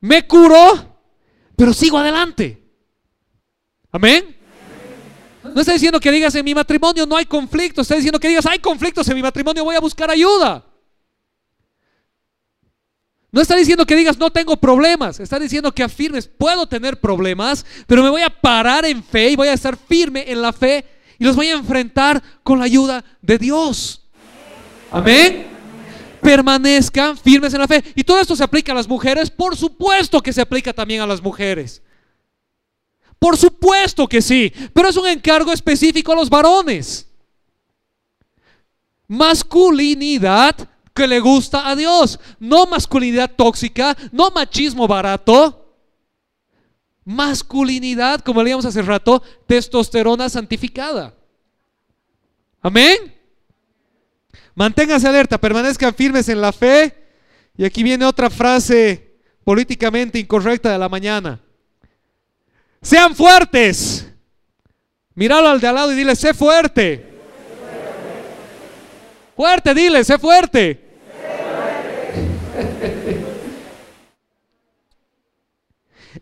[0.00, 1.00] me curo,
[1.56, 2.62] pero sigo adelante.
[3.90, 4.36] Amén.
[5.54, 7.82] No está diciendo que digas en mi matrimonio no hay conflicto.
[7.82, 10.64] Está diciendo que digas hay conflictos en mi matrimonio, voy a buscar ayuda.
[13.30, 15.20] No está diciendo que digas no tengo problemas.
[15.20, 19.36] Está diciendo que afirmes puedo tener problemas, pero me voy a parar en fe y
[19.36, 20.84] voy a estar firme en la fe
[21.18, 24.02] y los voy a enfrentar con la ayuda de Dios.
[24.90, 25.57] Amén.
[26.20, 27.82] Permanezcan firmes en la fe.
[27.94, 29.30] Y todo esto se aplica a las mujeres.
[29.30, 31.82] Por supuesto que se aplica también a las mujeres.
[33.18, 37.06] Por supuesto que sí, pero es un encargo específico a los varones.
[39.08, 40.54] Masculinidad
[40.94, 45.64] que le gusta a Dios, no masculinidad tóxica, no machismo barato.
[47.04, 51.14] Masculinidad, como leíamos hace rato, testosterona santificada.
[52.60, 53.17] Amén.
[54.58, 56.92] Manténganse alerta, permanezcan firmes en la fe.
[57.56, 61.40] Y aquí viene otra frase políticamente incorrecta de la mañana.
[62.82, 64.12] Sean fuertes.
[65.14, 67.06] Míralo al de al lado y dile, sé fuerte.
[69.36, 70.88] Fuerte, dile, sé fuerte.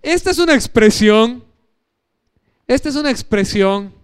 [0.03, 1.43] Esta es una expresión,
[2.67, 3.95] esta es una expresión,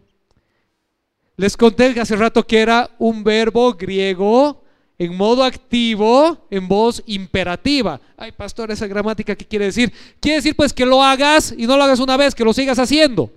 [1.36, 4.62] les conté hace rato que era un verbo griego
[4.98, 8.00] en modo activo, en voz imperativa.
[8.16, 9.92] Ay, pastor, esa gramática, ¿qué quiere decir?
[10.20, 12.78] Quiere decir pues que lo hagas y no lo hagas una vez, que lo sigas
[12.78, 13.32] haciendo.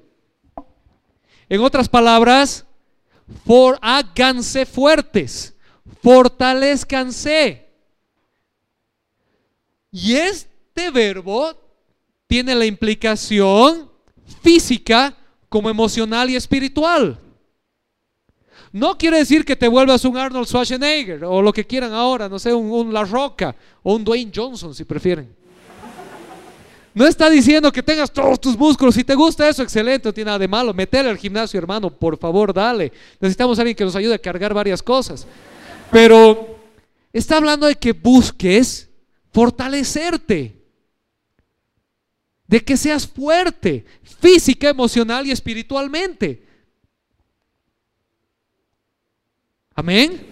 [1.50, 2.66] En otras palabras,
[3.46, 5.56] for, háganse fuertes,
[6.04, 7.66] fortalezcanse.
[9.92, 11.54] Y este verbo
[12.28, 13.90] tiene la implicación
[14.44, 15.16] física
[15.50, 17.20] como emocional y espiritual.
[18.76, 22.38] No quiere decir que te vuelvas un Arnold Schwarzenegger o lo que quieran ahora, no
[22.38, 25.34] sé, un, La Roca o un Dwayne Johnson si prefieren.
[26.94, 28.96] No está diciendo que tengas todos tus músculos.
[28.96, 30.74] Si te gusta eso, excelente, no tiene nada de malo.
[30.74, 32.92] Metele al gimnasio, hermano, por favor, dale.
[33.22, 35.26] Necesitamos a alguien que nos ayude a cargar varias cosas.
[35.90, 36.58] Pero
[37.14, 38.90] está hablando de que busques
[39.32, 40.62] fortalecerte.
[42.46, 43.86] De que seas fuerte,
[44.20, 46.45] física, emocional y espiritualmente.
[49.76, 50.26] Amén.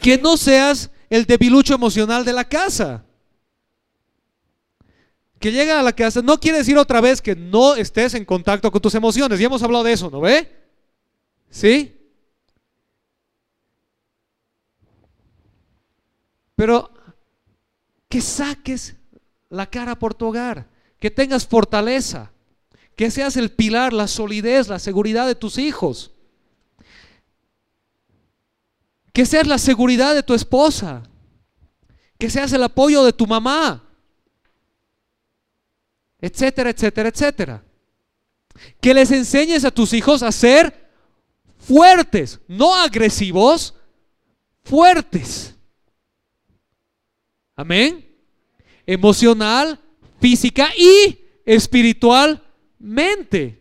[0.00, 3.04] Que no seas el debilucho emocional de la casa.
[5.40, 8.70] Que llega a la casa no quiere decir otra vez que no estés en contacto
[8.70, 9.40] con tus emociones.
[9.40, 10.48] Ya hemos hablado de eso, ¿no ve?
[11.50, 11.96] ¿Sí?
[16.54, 16.90] Pero
[18.08, 18.94] que saques
[19.48, 20.68] la cara por tu hogar,
[20.98, 22.32] que tengas fortaleza,
[22.96, 26.12] que seas el pilar, la solidez, la seguridad de tus hijos.
[29.12, 31.02] Que seas la seguridad de tu esposa.
[32.18, 33.82] Que seas el apoyo de tu mamá.
[36.20, 37.64] Etcétera, etcétera, etcétera.
[38.80, 40.90] Que les enseñes a tus hijos a ser
[41.58, 43.74] fuertes, no agresivos,
[44.64, 45.54] fuertes.
[47.56, 48.06] Amén.
[48.86, 49.78] Emocional,
[50.20, 53.59] física y espiritualmente.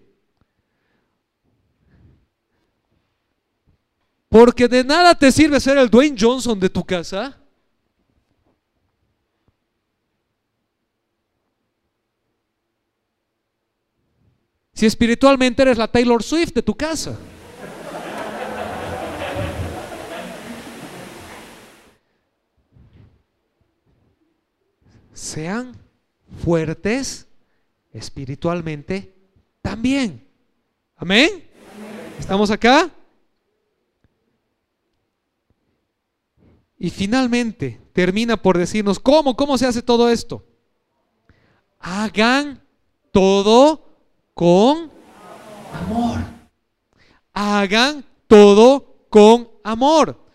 [4.30, 7.36] Porque de nada te sirve ser el Dwayne Johnson de tu casa.
[14.72, 17.18] Si espiritualmente eres la Taylor Swift de tu casa.
[25.12, 25.76] Sean
[26.42, 27.28] fuertes
[27.92, 29.14] espiritualmente
[29.62, 30.26] también.
[30.96, 31.44] Amén.
[32.18, 32.90] ¿Estamos acá?
[36.80, 39.36] Y finalmente termina por decirnos, ¿cómo?
[39.36, 40.46] ¿Cómo se hace todo esto?
[41.78, 42.64] Hagan
[43.12, 43.86] todo
[44.34, 44.90] con
[45.74, 46.20] amor.
[47.34, 50.26] Hagan todo con amor.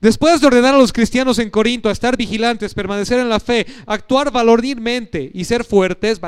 [0.00, 3.66] Después de ordenar a los cristianos en Corinto a estar vigilantes, permanecer en la fe,
[3.86, 6.20] actuar varonilmente y ser fuertes,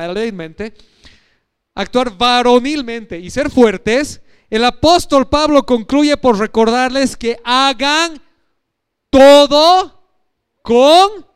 [1.74, 8.22] actuar varonilmente y ser fuertes, el apóstol Pablo concluye por recordarles que hagan
[9.16, 9.98] todo
[10.60, 11.26] con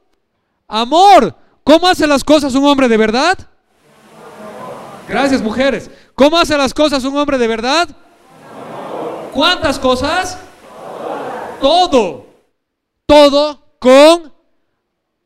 [0.68, 1.34] amor.
[1.64, 3.38] ¿Cómo hace las cosas un hombre de verdad?
[5.08, 5.90] Gracias, mujeres.
[6.14, 7.88] ¿Cómo hace las cosas un hombre de verdad?
[9.32, 10.36] ¿Cuántas cosas?
[11.60, 12.26] Todo.
[13.06, 14.30] Todo con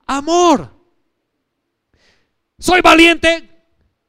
[0.07, 0.71] amor.
[2.59, 3.51] Soy valiente,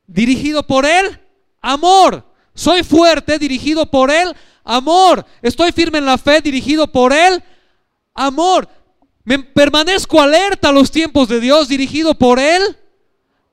[0.05, 1.19] dirigido por él,
[1.61, 2.23] amor.
[2.53, 5.25] Soy fuerte, dirigido por él, amor.
[5.41, 7.54] Estoy firme en la fe, dirigido por él, amor.
[9.23, 12.77] Me permanezco alerta a los tiempos de Dios, dirigido por él,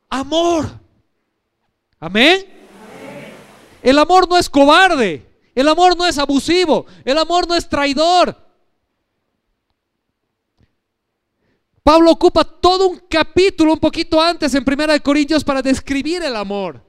[0.08, 0.80] amor.
[1.98, 2.46] Amén.
[3.82, 5.26] El amor no es cobarde.
[5.54, 6.86] El amor no es abusivo.
[7.04, 8.36] El amor no es traidor.
[11.82, 16.36] Pablo ocupa todo un capítulo un poquito antes en Primera de Corintios para describir el
[16.36, 16.80] amor.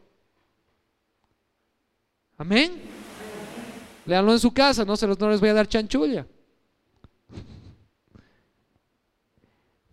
[2.38, 2.80] Amén.
[4.05, 6.28] Leanlo en su casa, no, se los, no les voy a dar chanchulla.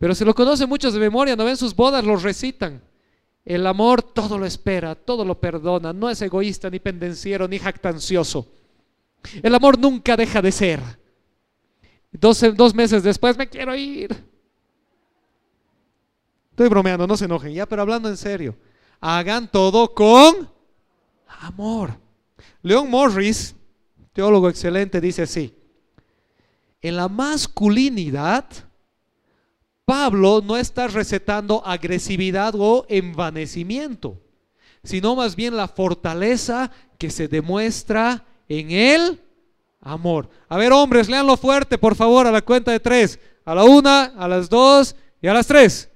[0.00, 2.82] Pero se lo conocen muchos de memoria, no ven sus bodas, los recitan.
[3.44, 8.48] El amor todo lo espera, todo lo perdona, no es egoísta, ni pendenciero, ni jactancioso.
[9.42, 10.80] El amor nunca deja de ser.
[12.10, 14.16] Dos, dos meses después me quiero ir.
[16.48, 18.56] Estoy bromeando, no se enojen, ya, pero hablando en serio.
[19.00, 20.48] Hagan todo con
[21.26, 21.90] amor.
[22.62, 23.54] Leon Morris,
[24.14, 25.54] teólogo excelente, dice así.
[26.80, 28.46] En la masculinidad,
[29.90, 34.22] Pablo no está recetando agresividad o envanecimiento,
[34.84, 39.20] sino más bien la fortaleza que se demuestra en el
[39.80, 40.30] amor.
[40.48, 43.18] A ver, hombres, leanlo fuerte, por favor, a la cuenta de tres.
[43.44, 45.89] A la una, a las dos y a las tres.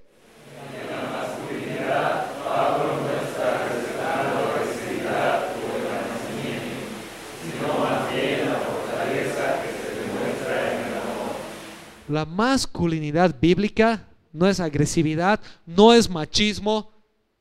[12.08, 16.92] La masculinidad bíblica no es agresividad, no es machismo,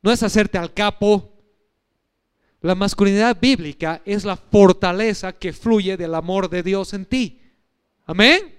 [0.01, 1.33] no es hacerte al capo.
[2.61, 7.41] La masculinidad bíblica es la fortaleza que fluye del amor de Dios en ti.
[8.05, 8.55] Amén.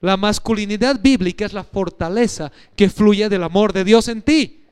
[0.00, 4.64] La masculinidad bíblica es la fortaleza que fluye del amor de Dios en ti.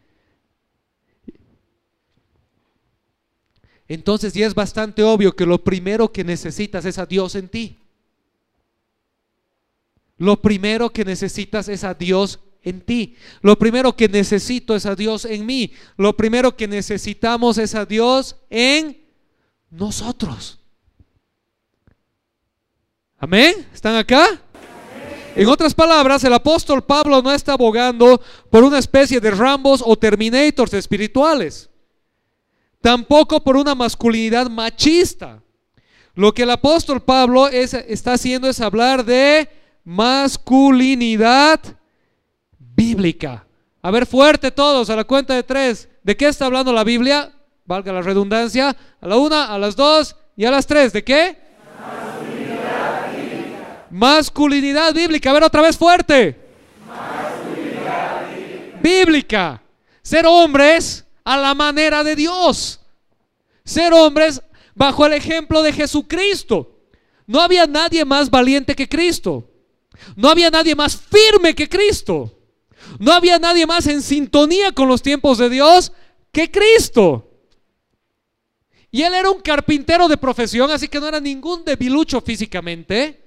[3.88, 7.79] Entonces ya es bastante obvio que lo primero que necesitas es a Dios en ti.
[10.20, 13.16] Lo primero que necesitas es a Dios en ti.
[13.40, 15.72] Lo primero que necesito es a Dios en mí.
[15.96, 19.02] Lo primero que necesitamos es a Dios en
[19.70, 20.58] nosotros.
[23.16, 23.66] Amén.
[23.72, 24.42] ¿Están acá?
[25.34, 29.96] En otras palabras, el apóstol Pablo no está abogando por una especie de rambos o
[29.96, 31.70] terminators espirituales.
[32.82, 35.42] Tampoco por una masculinidad machista.
[36.14, 39.59] Lo que el apóstol Pablo está haciendo es hablar de
[39.90, 41.58] masculinidad
[42.58, 43.44] bíblica.
[43.82, 45.88] A ver, fuerte todos, a la cuenta de tres.
[46.04, 47.32] ¿De qué está hablando la Biblia?
[47.64, 48.76] Valga la redundancia.
[49.00, 50.92] A la una, a las dos y a las tres.
[50.92, 51.36] ¿De qué?
[53.90, 55.30] Masculinidad bíblica.
[55.30, 56.38] A ver, otra vez fuerte.
[58.80, 59.60] Bíblica.
[60.02, 62.80] Ser hombres a la manera de Dios.
[63.64, 64.40] Ser hombres
[64.72, 66.78] bajo el ejemplo de Jesucristo.
[67.26, 69.49] No había nadie más valiente que Cristo.
[70.16, 72.36] No había nadie más firme que Cristo.
[72.98, 75.92] No había nadie más en sintonía con los tiempos de Dios
[76.32, 77.26] que Cristo.
[78.90, 83.18] Y él era un carpintero de profesión, así que no era ningún debilucho físicamente.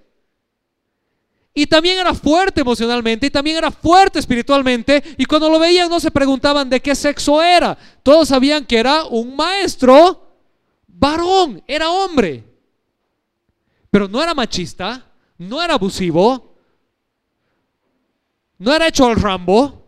[1.55, 5.03] y también era fuerte emocionalmente y también era fuerte espiritualmente.
[5.17, 7.78] Y cuando lo veían no se preguntaban de qué sexo era.
[8.01, 10.36] Todos sabían que era un maestro
[10.88, 12.43] varón, era hombre.
[13.91, 15.05] Pero no era machista,
[15.38, 16.52] no era abusivo,
[18.57, 19.81] no era hecho al Rambo.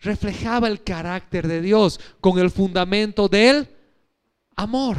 [0.00, 3.68] Reflejaba el carácter de Dios con el fundamento del
[4.54, 4.98] amor.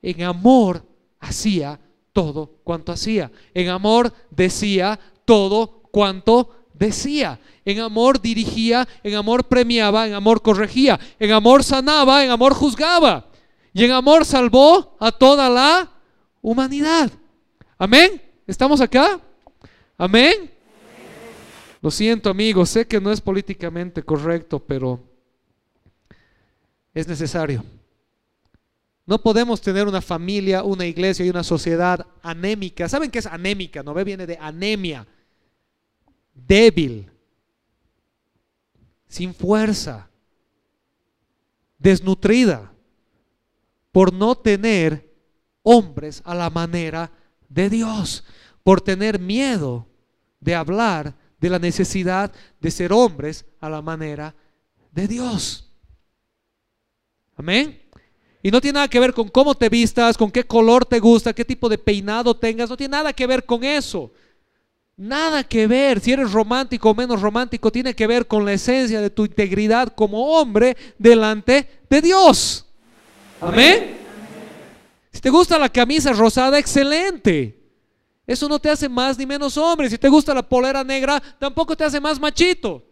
[0.00, 0.84] En amor
[1.20, 1.78] hacía
[2.12, 3.30] todo cuanto hacía.
[3.52, 7.40] En amor decía todo cuanto decía.
[7.64, 13.26] En amor dirigía, en amor premiaba, en amor corregía, en amor sanaba, en amor juzgaba.
[13.74, 15.90] Y en amor salvó a toda la
[16.40, 17.10] humanidad.
[17.76, 18.22] Amén.
[18.46, 19.20] ¿Estamos acá?
[19.98, 20.48] Amén.
[21.82, 25.00] Lo siento amigos, sé que no es políticamente correcto, pero
[26.94, 27.64] es necesario.
[29.04, 32.88] No podemos tener una familia, una iglesia y una sociedad anémica.
[32.88, 33.82] ¿Saben qué es anémica?
[33.82, 35.06] No viene de anemia.
[36.32, 37.10] Débil,
[39.08, 40.08] sin fuerza,
[41.78, 42.72] desnutrida,
[43.90, 45.12] por no tener
[45.62, 47.10] hombres a la manera
[47.48, 48.24] de Dios,
[48.62, 49.86] por tener miedo
[50.40, 54.34] de hablar de la necesidad de ser hombres a la manera
[54.92, 55.70] de Dios.
[57.36, 57.80] Amén.
[58.42, 61.32] Y no tiene nada que ver con cómo te vistas, con qué color te gusta,
[61.32, 62.70] qué tipo de peinado tengas.
[62.70, 64.12] No tiene nada que ver con eso.
[64.96, 66.00] Nada que ver.
[66.00, 69.92] Si eres romántico o menos romántico, tiene que ver con la esencia de tu integridad
[69.94, 72.66] como hombre delante de Dios.
[73.40, 73.96] Amén.
[75.12, 77.57] Si te gusta la camisa rosada, excelente.
[78.28, 79.88] Eso no te hace más ni menos hombre.
[79.88, 82.84] Si te gusta la polera negra, tampoco te hace más machito.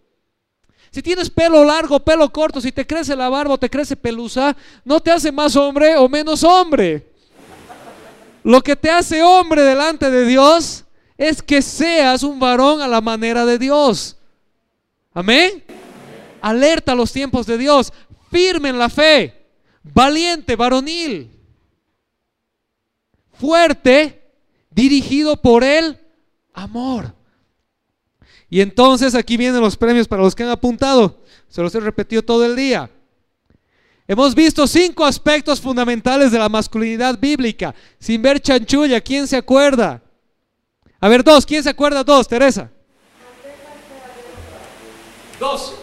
[0.91, 4.57] Si tienes pelo largo, pelo corto, si te crece la barba o te crece pelusa,
[4.83, 7.13] no te hace más hombre o menos hombre.
[8.45, 10.87] Lo que te hace hombre delante de Dios
[11.19, 14.17] es que seas un varón a la manera de Dios.
[15.13, 15.63] Amén.
[16.41, 17.93] Alerta a los tiempos de Dios,
[18.31, 19.35] firme en la fe,
[19.83, 21.31] valiente, varonil,
[23.35, 24.26] fuerte,
[24.77, 25.99] dirigido por el
[26.53, 27.15] amor.
[28.49, 31.25] Y entonces aquí vienen los premios para los que han apuntado.
[31.49, 32.91] Se los he repetido todo el día.
[34.07, 37.75] Hemos visto cinco aspectos fundamentales de la masculinidad bíblica.
[37.99, 40.03] Sin ver chanchulla, ¿quién se acuerda?
[41.01, 42.05] A ver, dos, ¿quién se acuerda?
[42.05, 42.71] Dos, Teresa.
[45.41, 45.75] Dos.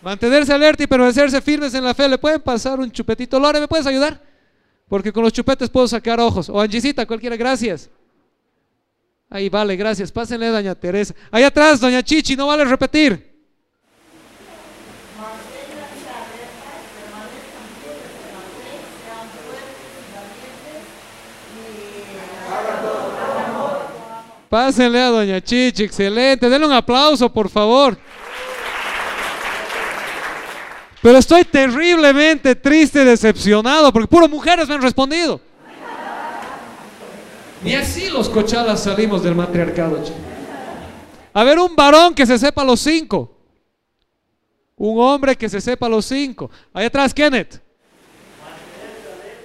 [0.00, 2.08] Mantenerse alerta y permanecerse firmes en la fe.
[2.08, 3.40] ¿Le pueden pasar un chupetito?
[3.40, 4.25] Lore, ¿me puedes ayudar?
[4.88, 6.48] Porque con los chupetes puedo sacar ojos.
[6.48, 7.90] O Angisita, cualquiera, gracias.
[9.28, 10.12] Ahí vale, gracias.
[10.12, 11.14] Pásenle, doña Teresa.
[11.30, 13.34] Ahí atrás, doña Chichi, no vale repetir.
[24.48, 26.48] Pásenle a doña Chichi, excelente.
[26.48, 27.98] Denle un aplauso, por favor.
[31.06, 35.40] Pero estoy terriblemente triste decepcionado porque puras mujeres me han respondido.
[37.62, 40.02] Ni así los cochalas salimos del matriarcado.
[41.32, 43.38] A ver, un varón que se sepa los cinco.
[44.74, 46.50] Un hombre que se sepa los cinco.
[46.74, 47.62] Ahí atrás, Kenneth.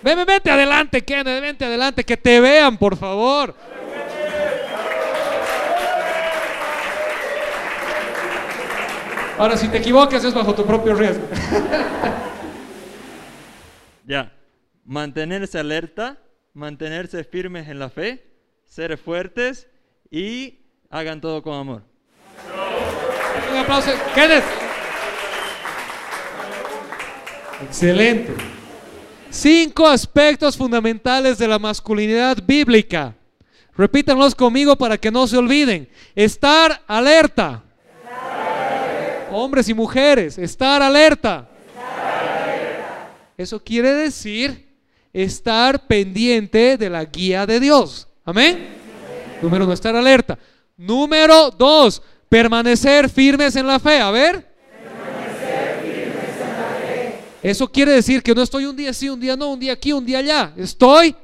[0.01, 3.53] Ven, vente adelante, Kenneth, vente adelante, que te vean, por favor.
[9.41, 11.23] Ahora, si te equivocas, es bajo tu propio riesgo.
[14.05, 14.31] ya.
[14.85, 16.17] Mantenerse alerta
[16.53, 18.25] mantenerse firmes en la fe,
[18.65, 19.67] ser fuertes
[20.09, 21.83] y hagan todo con amor.
[23.51, 23.91] Un aplauso.
[24.13, 24.43] Kenneth.
[27.63, 28.33] Excelente.
[29.29, 33.15] Cinco aspectos fundamentales de la masculinidad bíblica.
[33.77, 35.87] Repítanlos conmigo para que no se olviden.
[36.15, 37.63] Estar alerta.
[39.31, 41.47] Hombres y mujeres, estar alerta.
[43.37, 44.69] Eso quiere decir
[45.13, 48.07] estar pendiente de la guía de Dios.
[48.23, 48.69] Amén.
[49.41, 50.37] Número uno, estar alerta.
[50.77, 53.99] Número dos, permanecer firmes en la fe.
[53.99, 54.51] A ver.
[57.41, 59.91] Eso quiere decir que no estoy un día sí, un día no, un día aquí,
[59.91, 60.53] un día allá.
[60.55, 61.15] Estoy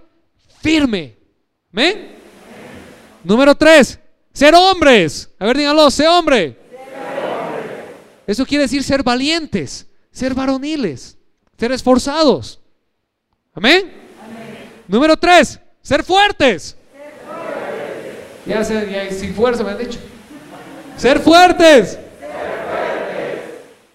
[0.61, 1.15] firme.
[1.71, 2.15] ¿Amén?
[3.23, 3.99] Número tres,
[4.33, 5.29] ser hombres.
[5.37, 6.66] A ver, díganlo, sé hombre.
[8.27, 11.17] Eso quiere decir ser valientes, ser varoniles,
[11.57, 12.59] ser esforzados.
[13.53, 13.89] Amén.
[14.87, 16.75] Número tres, ser fuertes.
[18.45, 19.99] Ya, sin fuerza me han dicho.
[20.97, 21.97] Ser fuertes.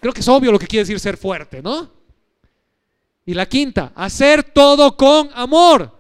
[0.00, 1.90] Creo que es obvio lo que quiere decir ser fuerte, ¿no?
[3.24, 5.92] Y la quinta, hacer todo con amor.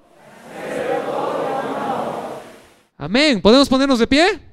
[2.96, 3.40] Amén.
[3.42, 4.51] ¿Podemos ponernos de pie?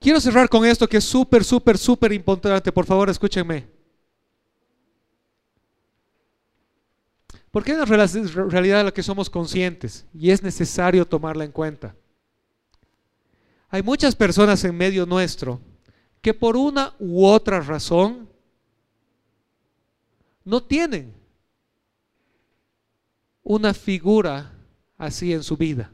[0.00, 2.70] Quiero cerrar con esto que es súper, súper, súper importante.
[2.70, 3.66] Por favor, escúchenme.
[7.50, 7.86] Porque es una
[8.48, 11.96] realidad de la que somos conscientes y es necesario tomarla en cuenta.
[13.70, 15.60] Hay muchas personas en medio nuestro
[16.20, 18.28] que por una u otra razón
[20.44, 21.14] no tienen
[23.42, 24.52] una figura
[24.96, 25.90] así en su vida.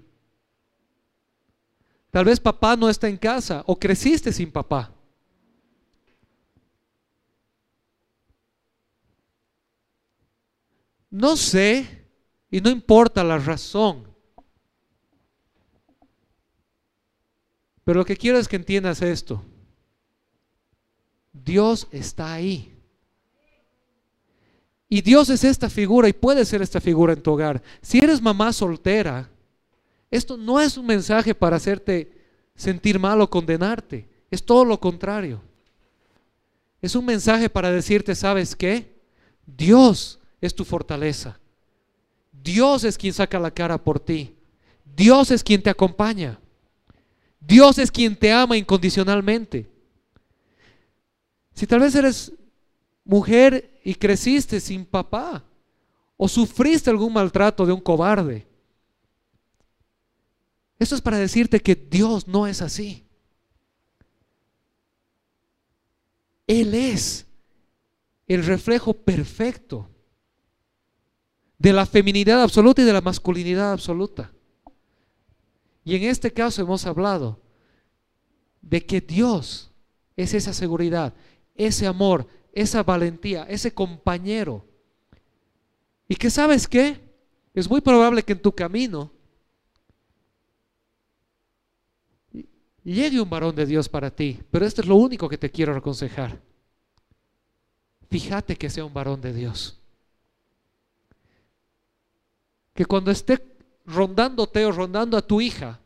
[2.14, 4.94] Tal vez papá no está en casa o creciste sin papá.
[11.10, 12.06] No sé
[12.52, 14.06] y no importa la razón.
[17.82, 19.44] Pero lo que quiero es que entiendas esto.
[21.32, 22.78] Dios está ahí.
[24.88, 27.60] Y Dios es esta figura y puede ser esta figura en tu hogar.
[27.82, 29.33] Si eres mamá soltera,
[30.16, 32.12] esto no es un mensaje para hacerte
[32.54, 34.08] sentir mal o condenarte.
[34.30, 35.40] Es todo lo contrario.
[36.80, 38.94] Es un mensaje para decirte, ¿sabes qué?
[39.44, 41.40] Dios es tu fortaleza.
[42.30, 44.36] Dios es quien saca la cara por ti.
[44.96, 46.38] Dios es quien te acompaña.
[47.40, 49.68] Dios es quien te ama incondicionalmente.
[51.54, 52.30] Si tal vez eres
[53.04, 55.42] mujer y creciste sin papá
[56.16, 58.46] o sufriste algún maltrato de un cobarde,
[60.84, 63.04] esto es para decirte que Dios no es así.
[66.46, 67.26] Él es
[68.26, 69.88] el reflejo perfecto
[71.58, 74.30] de la feminidad absoluta y de la masculinidad absoluta.
[75.84, 77.40] Y en este caso hemos hablado
[78.60, 79.70] de que Dios
[80.16, 81.14] es esa seguridad,
[81.54, 84.66] ese amor, esa valentía, ese compañero.
[86.08, 87.00] Y que sabes qué?
[87.54, 89.13] Es muy probable que en tu camino
[92.84, 94.40] llegue un varón de Dios para ti.
[94.50, 96.40] Pero esto es lo único que te quiero aconsejar.
[98.10, 99.80] Fíjate que sea un varón de Dios.
[102.74, 103.44] Que cuando esté
[103.86, 105.80] rondándote o rondando a tu hija,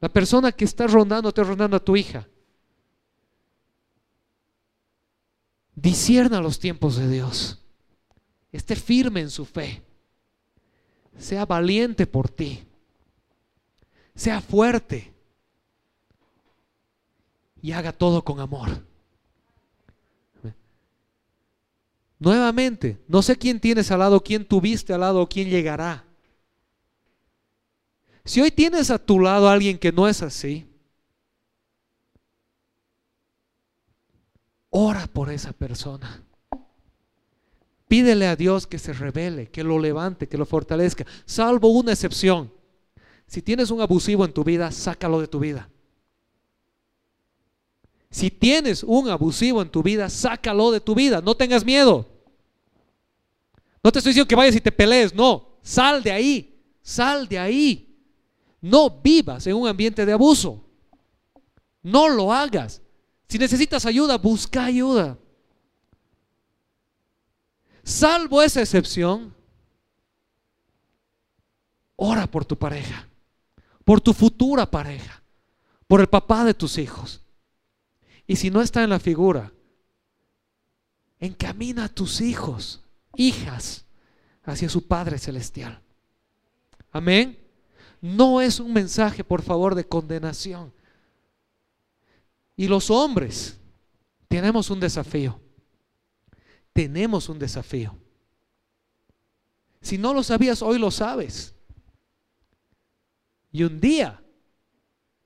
[0.00, 2.28] la persona que está rondándote o rondando a tu hija,
[5.74, 7.62] disierna los tiempos de Dios.
[8.52, 9.82] Esté firme en su fe.
[11.18, 12.66] Sea valiente por ti.
[14.14, 15.15] Sea fuerte
[17.62, 18.82] y haga todo con amor.
[22.18, 26.04] Nuevamente, no sé quién tienes al lado, quién tuviste al lado, quién llegará.
[28.24, 30.66] Si hoy tienes a tu lado a alguien que no es así,
[34.70, 36.22] ora por esa persona.
[37.86, 42.52] Pídele a Dios que se revele, que lo levante, que lo fortalezca, salvo una excepción.
[43.26, 45.68] Si tienes un abusivo en tu vida, sácalo de tu vida.
[48.10, 52.06] Si tienes un abusivo en tu vida, sácalo de tu vida, no tengas miedo.
[53.82, 57.38] No te estoy diciendo que vayas y te pelees, no, sal de ahí, sal de
[57.38, 57.96] ahí.
[58.60, 60.64] No vivas en un ambiente de abuso.
[61.82, 62.82] No lo hagas.
[63.28, 65.18] Si necesitas ayuda, busca ayuda.
[67.84, 69.32] Salvo esa excepción,
[71.94, 73.08] ora por tu pareja,
[73.84, 75.22] por tu futura pareja,
[75.86, 77.22] por el papá de tus hijos.
[78.26, 79.52] Y si no está en la figura,
[81.20, 82.82] encamina a tus hijos,
[83.14, 83.84] hijas,
[84.44, 85.80] hacia su Padre Celestial.
[86.92, 87.38] Amén.
[88.00, 90.72] No es un mensaje, por favor, de condenación.
[92.56, 93.58] Y los hombres
[94.28, 95.40] tenemos un desafío.
[96.72, 97.96] Tenemos un desafío.
[99.80, 101.54] Si no lo sabías, hoy lo sabes.
[103.52, 104.22] Y un día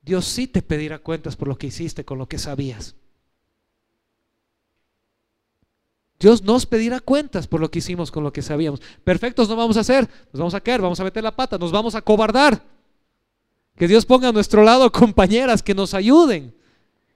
[0.03, 2.95] Dios sí te pedirá cuentas por lo que hiciste con lo que sabías.
[6.19, 8.81] Dios nos pedirá cuentas por lo que hicimos con lo que sabíamos.
[9.05, 11.73] Perfectos no vamos a ser, nos vamos a caer, vamos a meter la pata, nos
[11.73, 12.63] vamos a cobardar.
[13.77, 16.55] Que Dios ponga a nuestro lado compañeras que nos ayuden,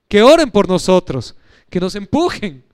[0.09, 1.35] que oren por nosotros,
[1.69, 2.65] que nos empujen.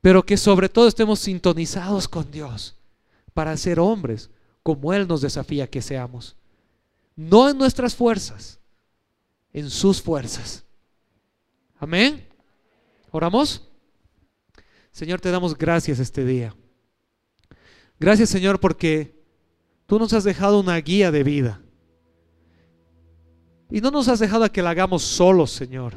[0.00, 2.76] Pero que sobre todo estemos sintonizados con Dios
[3.34, 4.30] para ser hombres
[4.62, 6.36] como Él nos desafía que seamos
[7.20, 8.58] no en nuestras fuerzas,
[9.52, 10.64] en sus fuerzas.
[11.78, 12.26] Amén.
[13.10, 13.68] ¿Oramos?
[14.90, 16.56] Señor, te damos gracias este día.
[17.98, 19.22] Gracias, Señor, porque
[19.84, 21.60] tú nos has dejado una guía de vida.
[23.70, 25.96] Y no nos has dejado a que la hagamos solos, Señor.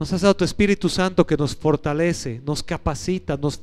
[0.00, 3.60] Nos has dado tu Espíritu Santo que nos fortalece, nos capacita, nos,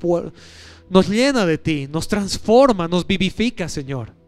[0.90, 4.25] nos llena de ti, nos transforma, nos vivifica, Señor.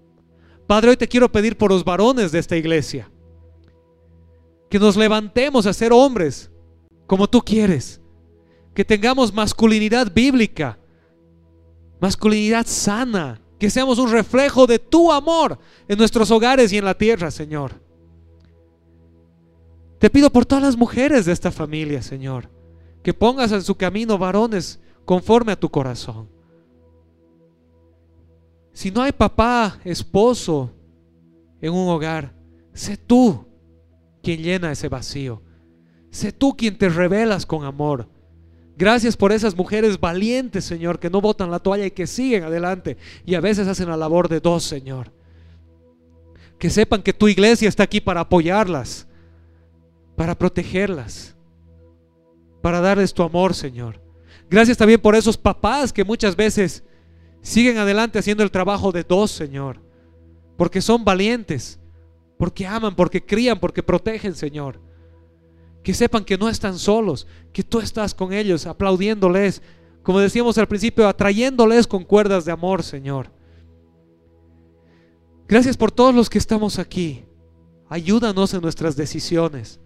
[0.67, 3.09] Padre, hoy te quiero pedir por los varones de esta iglesia.
[4.69, 6.51] Que nos levantemos a ser hombres
[7.07, 8.01] como tú quieres.
[8.75, 10.77] Que tengamos masculinidad bíblica,
[12.01, 13.41] masculinidad sana.
[13.57, 15.57] Que seamos un reflejo de tu amor
[15.87, 17.81] en nuestros hogares y en la tierra, Señor.
[19.99, 22.51] Te pido por todas las mujeres de esta familia, Señor,
[23.01, 26.36] que pongas en su camino varones conforme a tu corazón.
[28.77, 30.71] Si no hay papá, esposo
[31.59, 32.35] en un hogar,
[32.75, 33.47] sé tú
[34.21, 35.41] quien llena ese vacío.
[36.11, 38.07] Sé tú quien te revelas con amor.
[38.77, 42.97] Gracias por esas mujeres valientes, Señor, que no botan la toalla y que siguen adelante
[43.25, 45.11] y a veces hacen la labor de dos, Señor.
[46.59, 49.07] Que sepan que tu iglesia está aquí para apoyarlas,
[50.15, 51.35] para protegerlas,
[52.61, 53.99] para darles tu amor, Señor.
[54.51, 56.83] Gracias también por esos papás que muchas veces
[57.47, 59.79] siguen adelante haciendo el trabajo de dos, Señor,
[60.57, 61.79] porque son valientes,
[62.37, 64.81] porque aman, porque crían, porque protegen, Señor.
[65.81, 69.61] Que sepan que no están solos, que tú estás con ellos, aplaudiéndoles,
[70.03, 73.31] como decíamos al principio, atrayéndoles con cuerdas de amor, Señor.
[75.47, 77.23] Gracias por todos los que estamos aquí.
[77.87, 79.79] Ayúdanos en nuestras decisiones.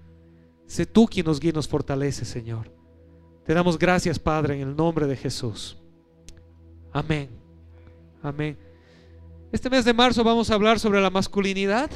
[0.65, 2.73] Sé tú quien nos guía y nos fortalece, Señor.
[3.45, 5.77] Te damos gracias, Padre, en el nombre de Jesús.
[6.91, 7.40] Amén.
[8.23, 8.57] Amén.
[9.51, 11.89] Este mes de marzo vamos a hablar sobre la masculinidad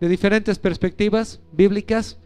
[0.00, 2.18] de diferentes perspectivas bíblicas.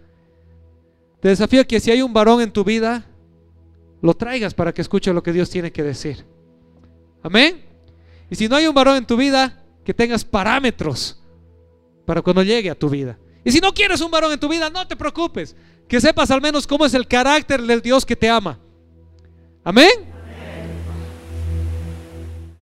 [1.21, 3.07] Te desafío que si hay un varón en tu vida,
[4.03, 6.25] lo traigas para que escuche lo que Dios tiene que decir.
[7.23, 7.65] Amén.
[8.31, 11.21] Y si no hay un varón en tu vida, que tengas parámetros
[12.07, 13.19] para cuando llegue a tu vida.
[13.45, 15.57] Y si no quieres un varón en tu vida, no te preocupes.
[15.89, 18.59] Que sepas al menos cómo es el carácter del Dios que te ama.
[19.65, 19.91] Amén.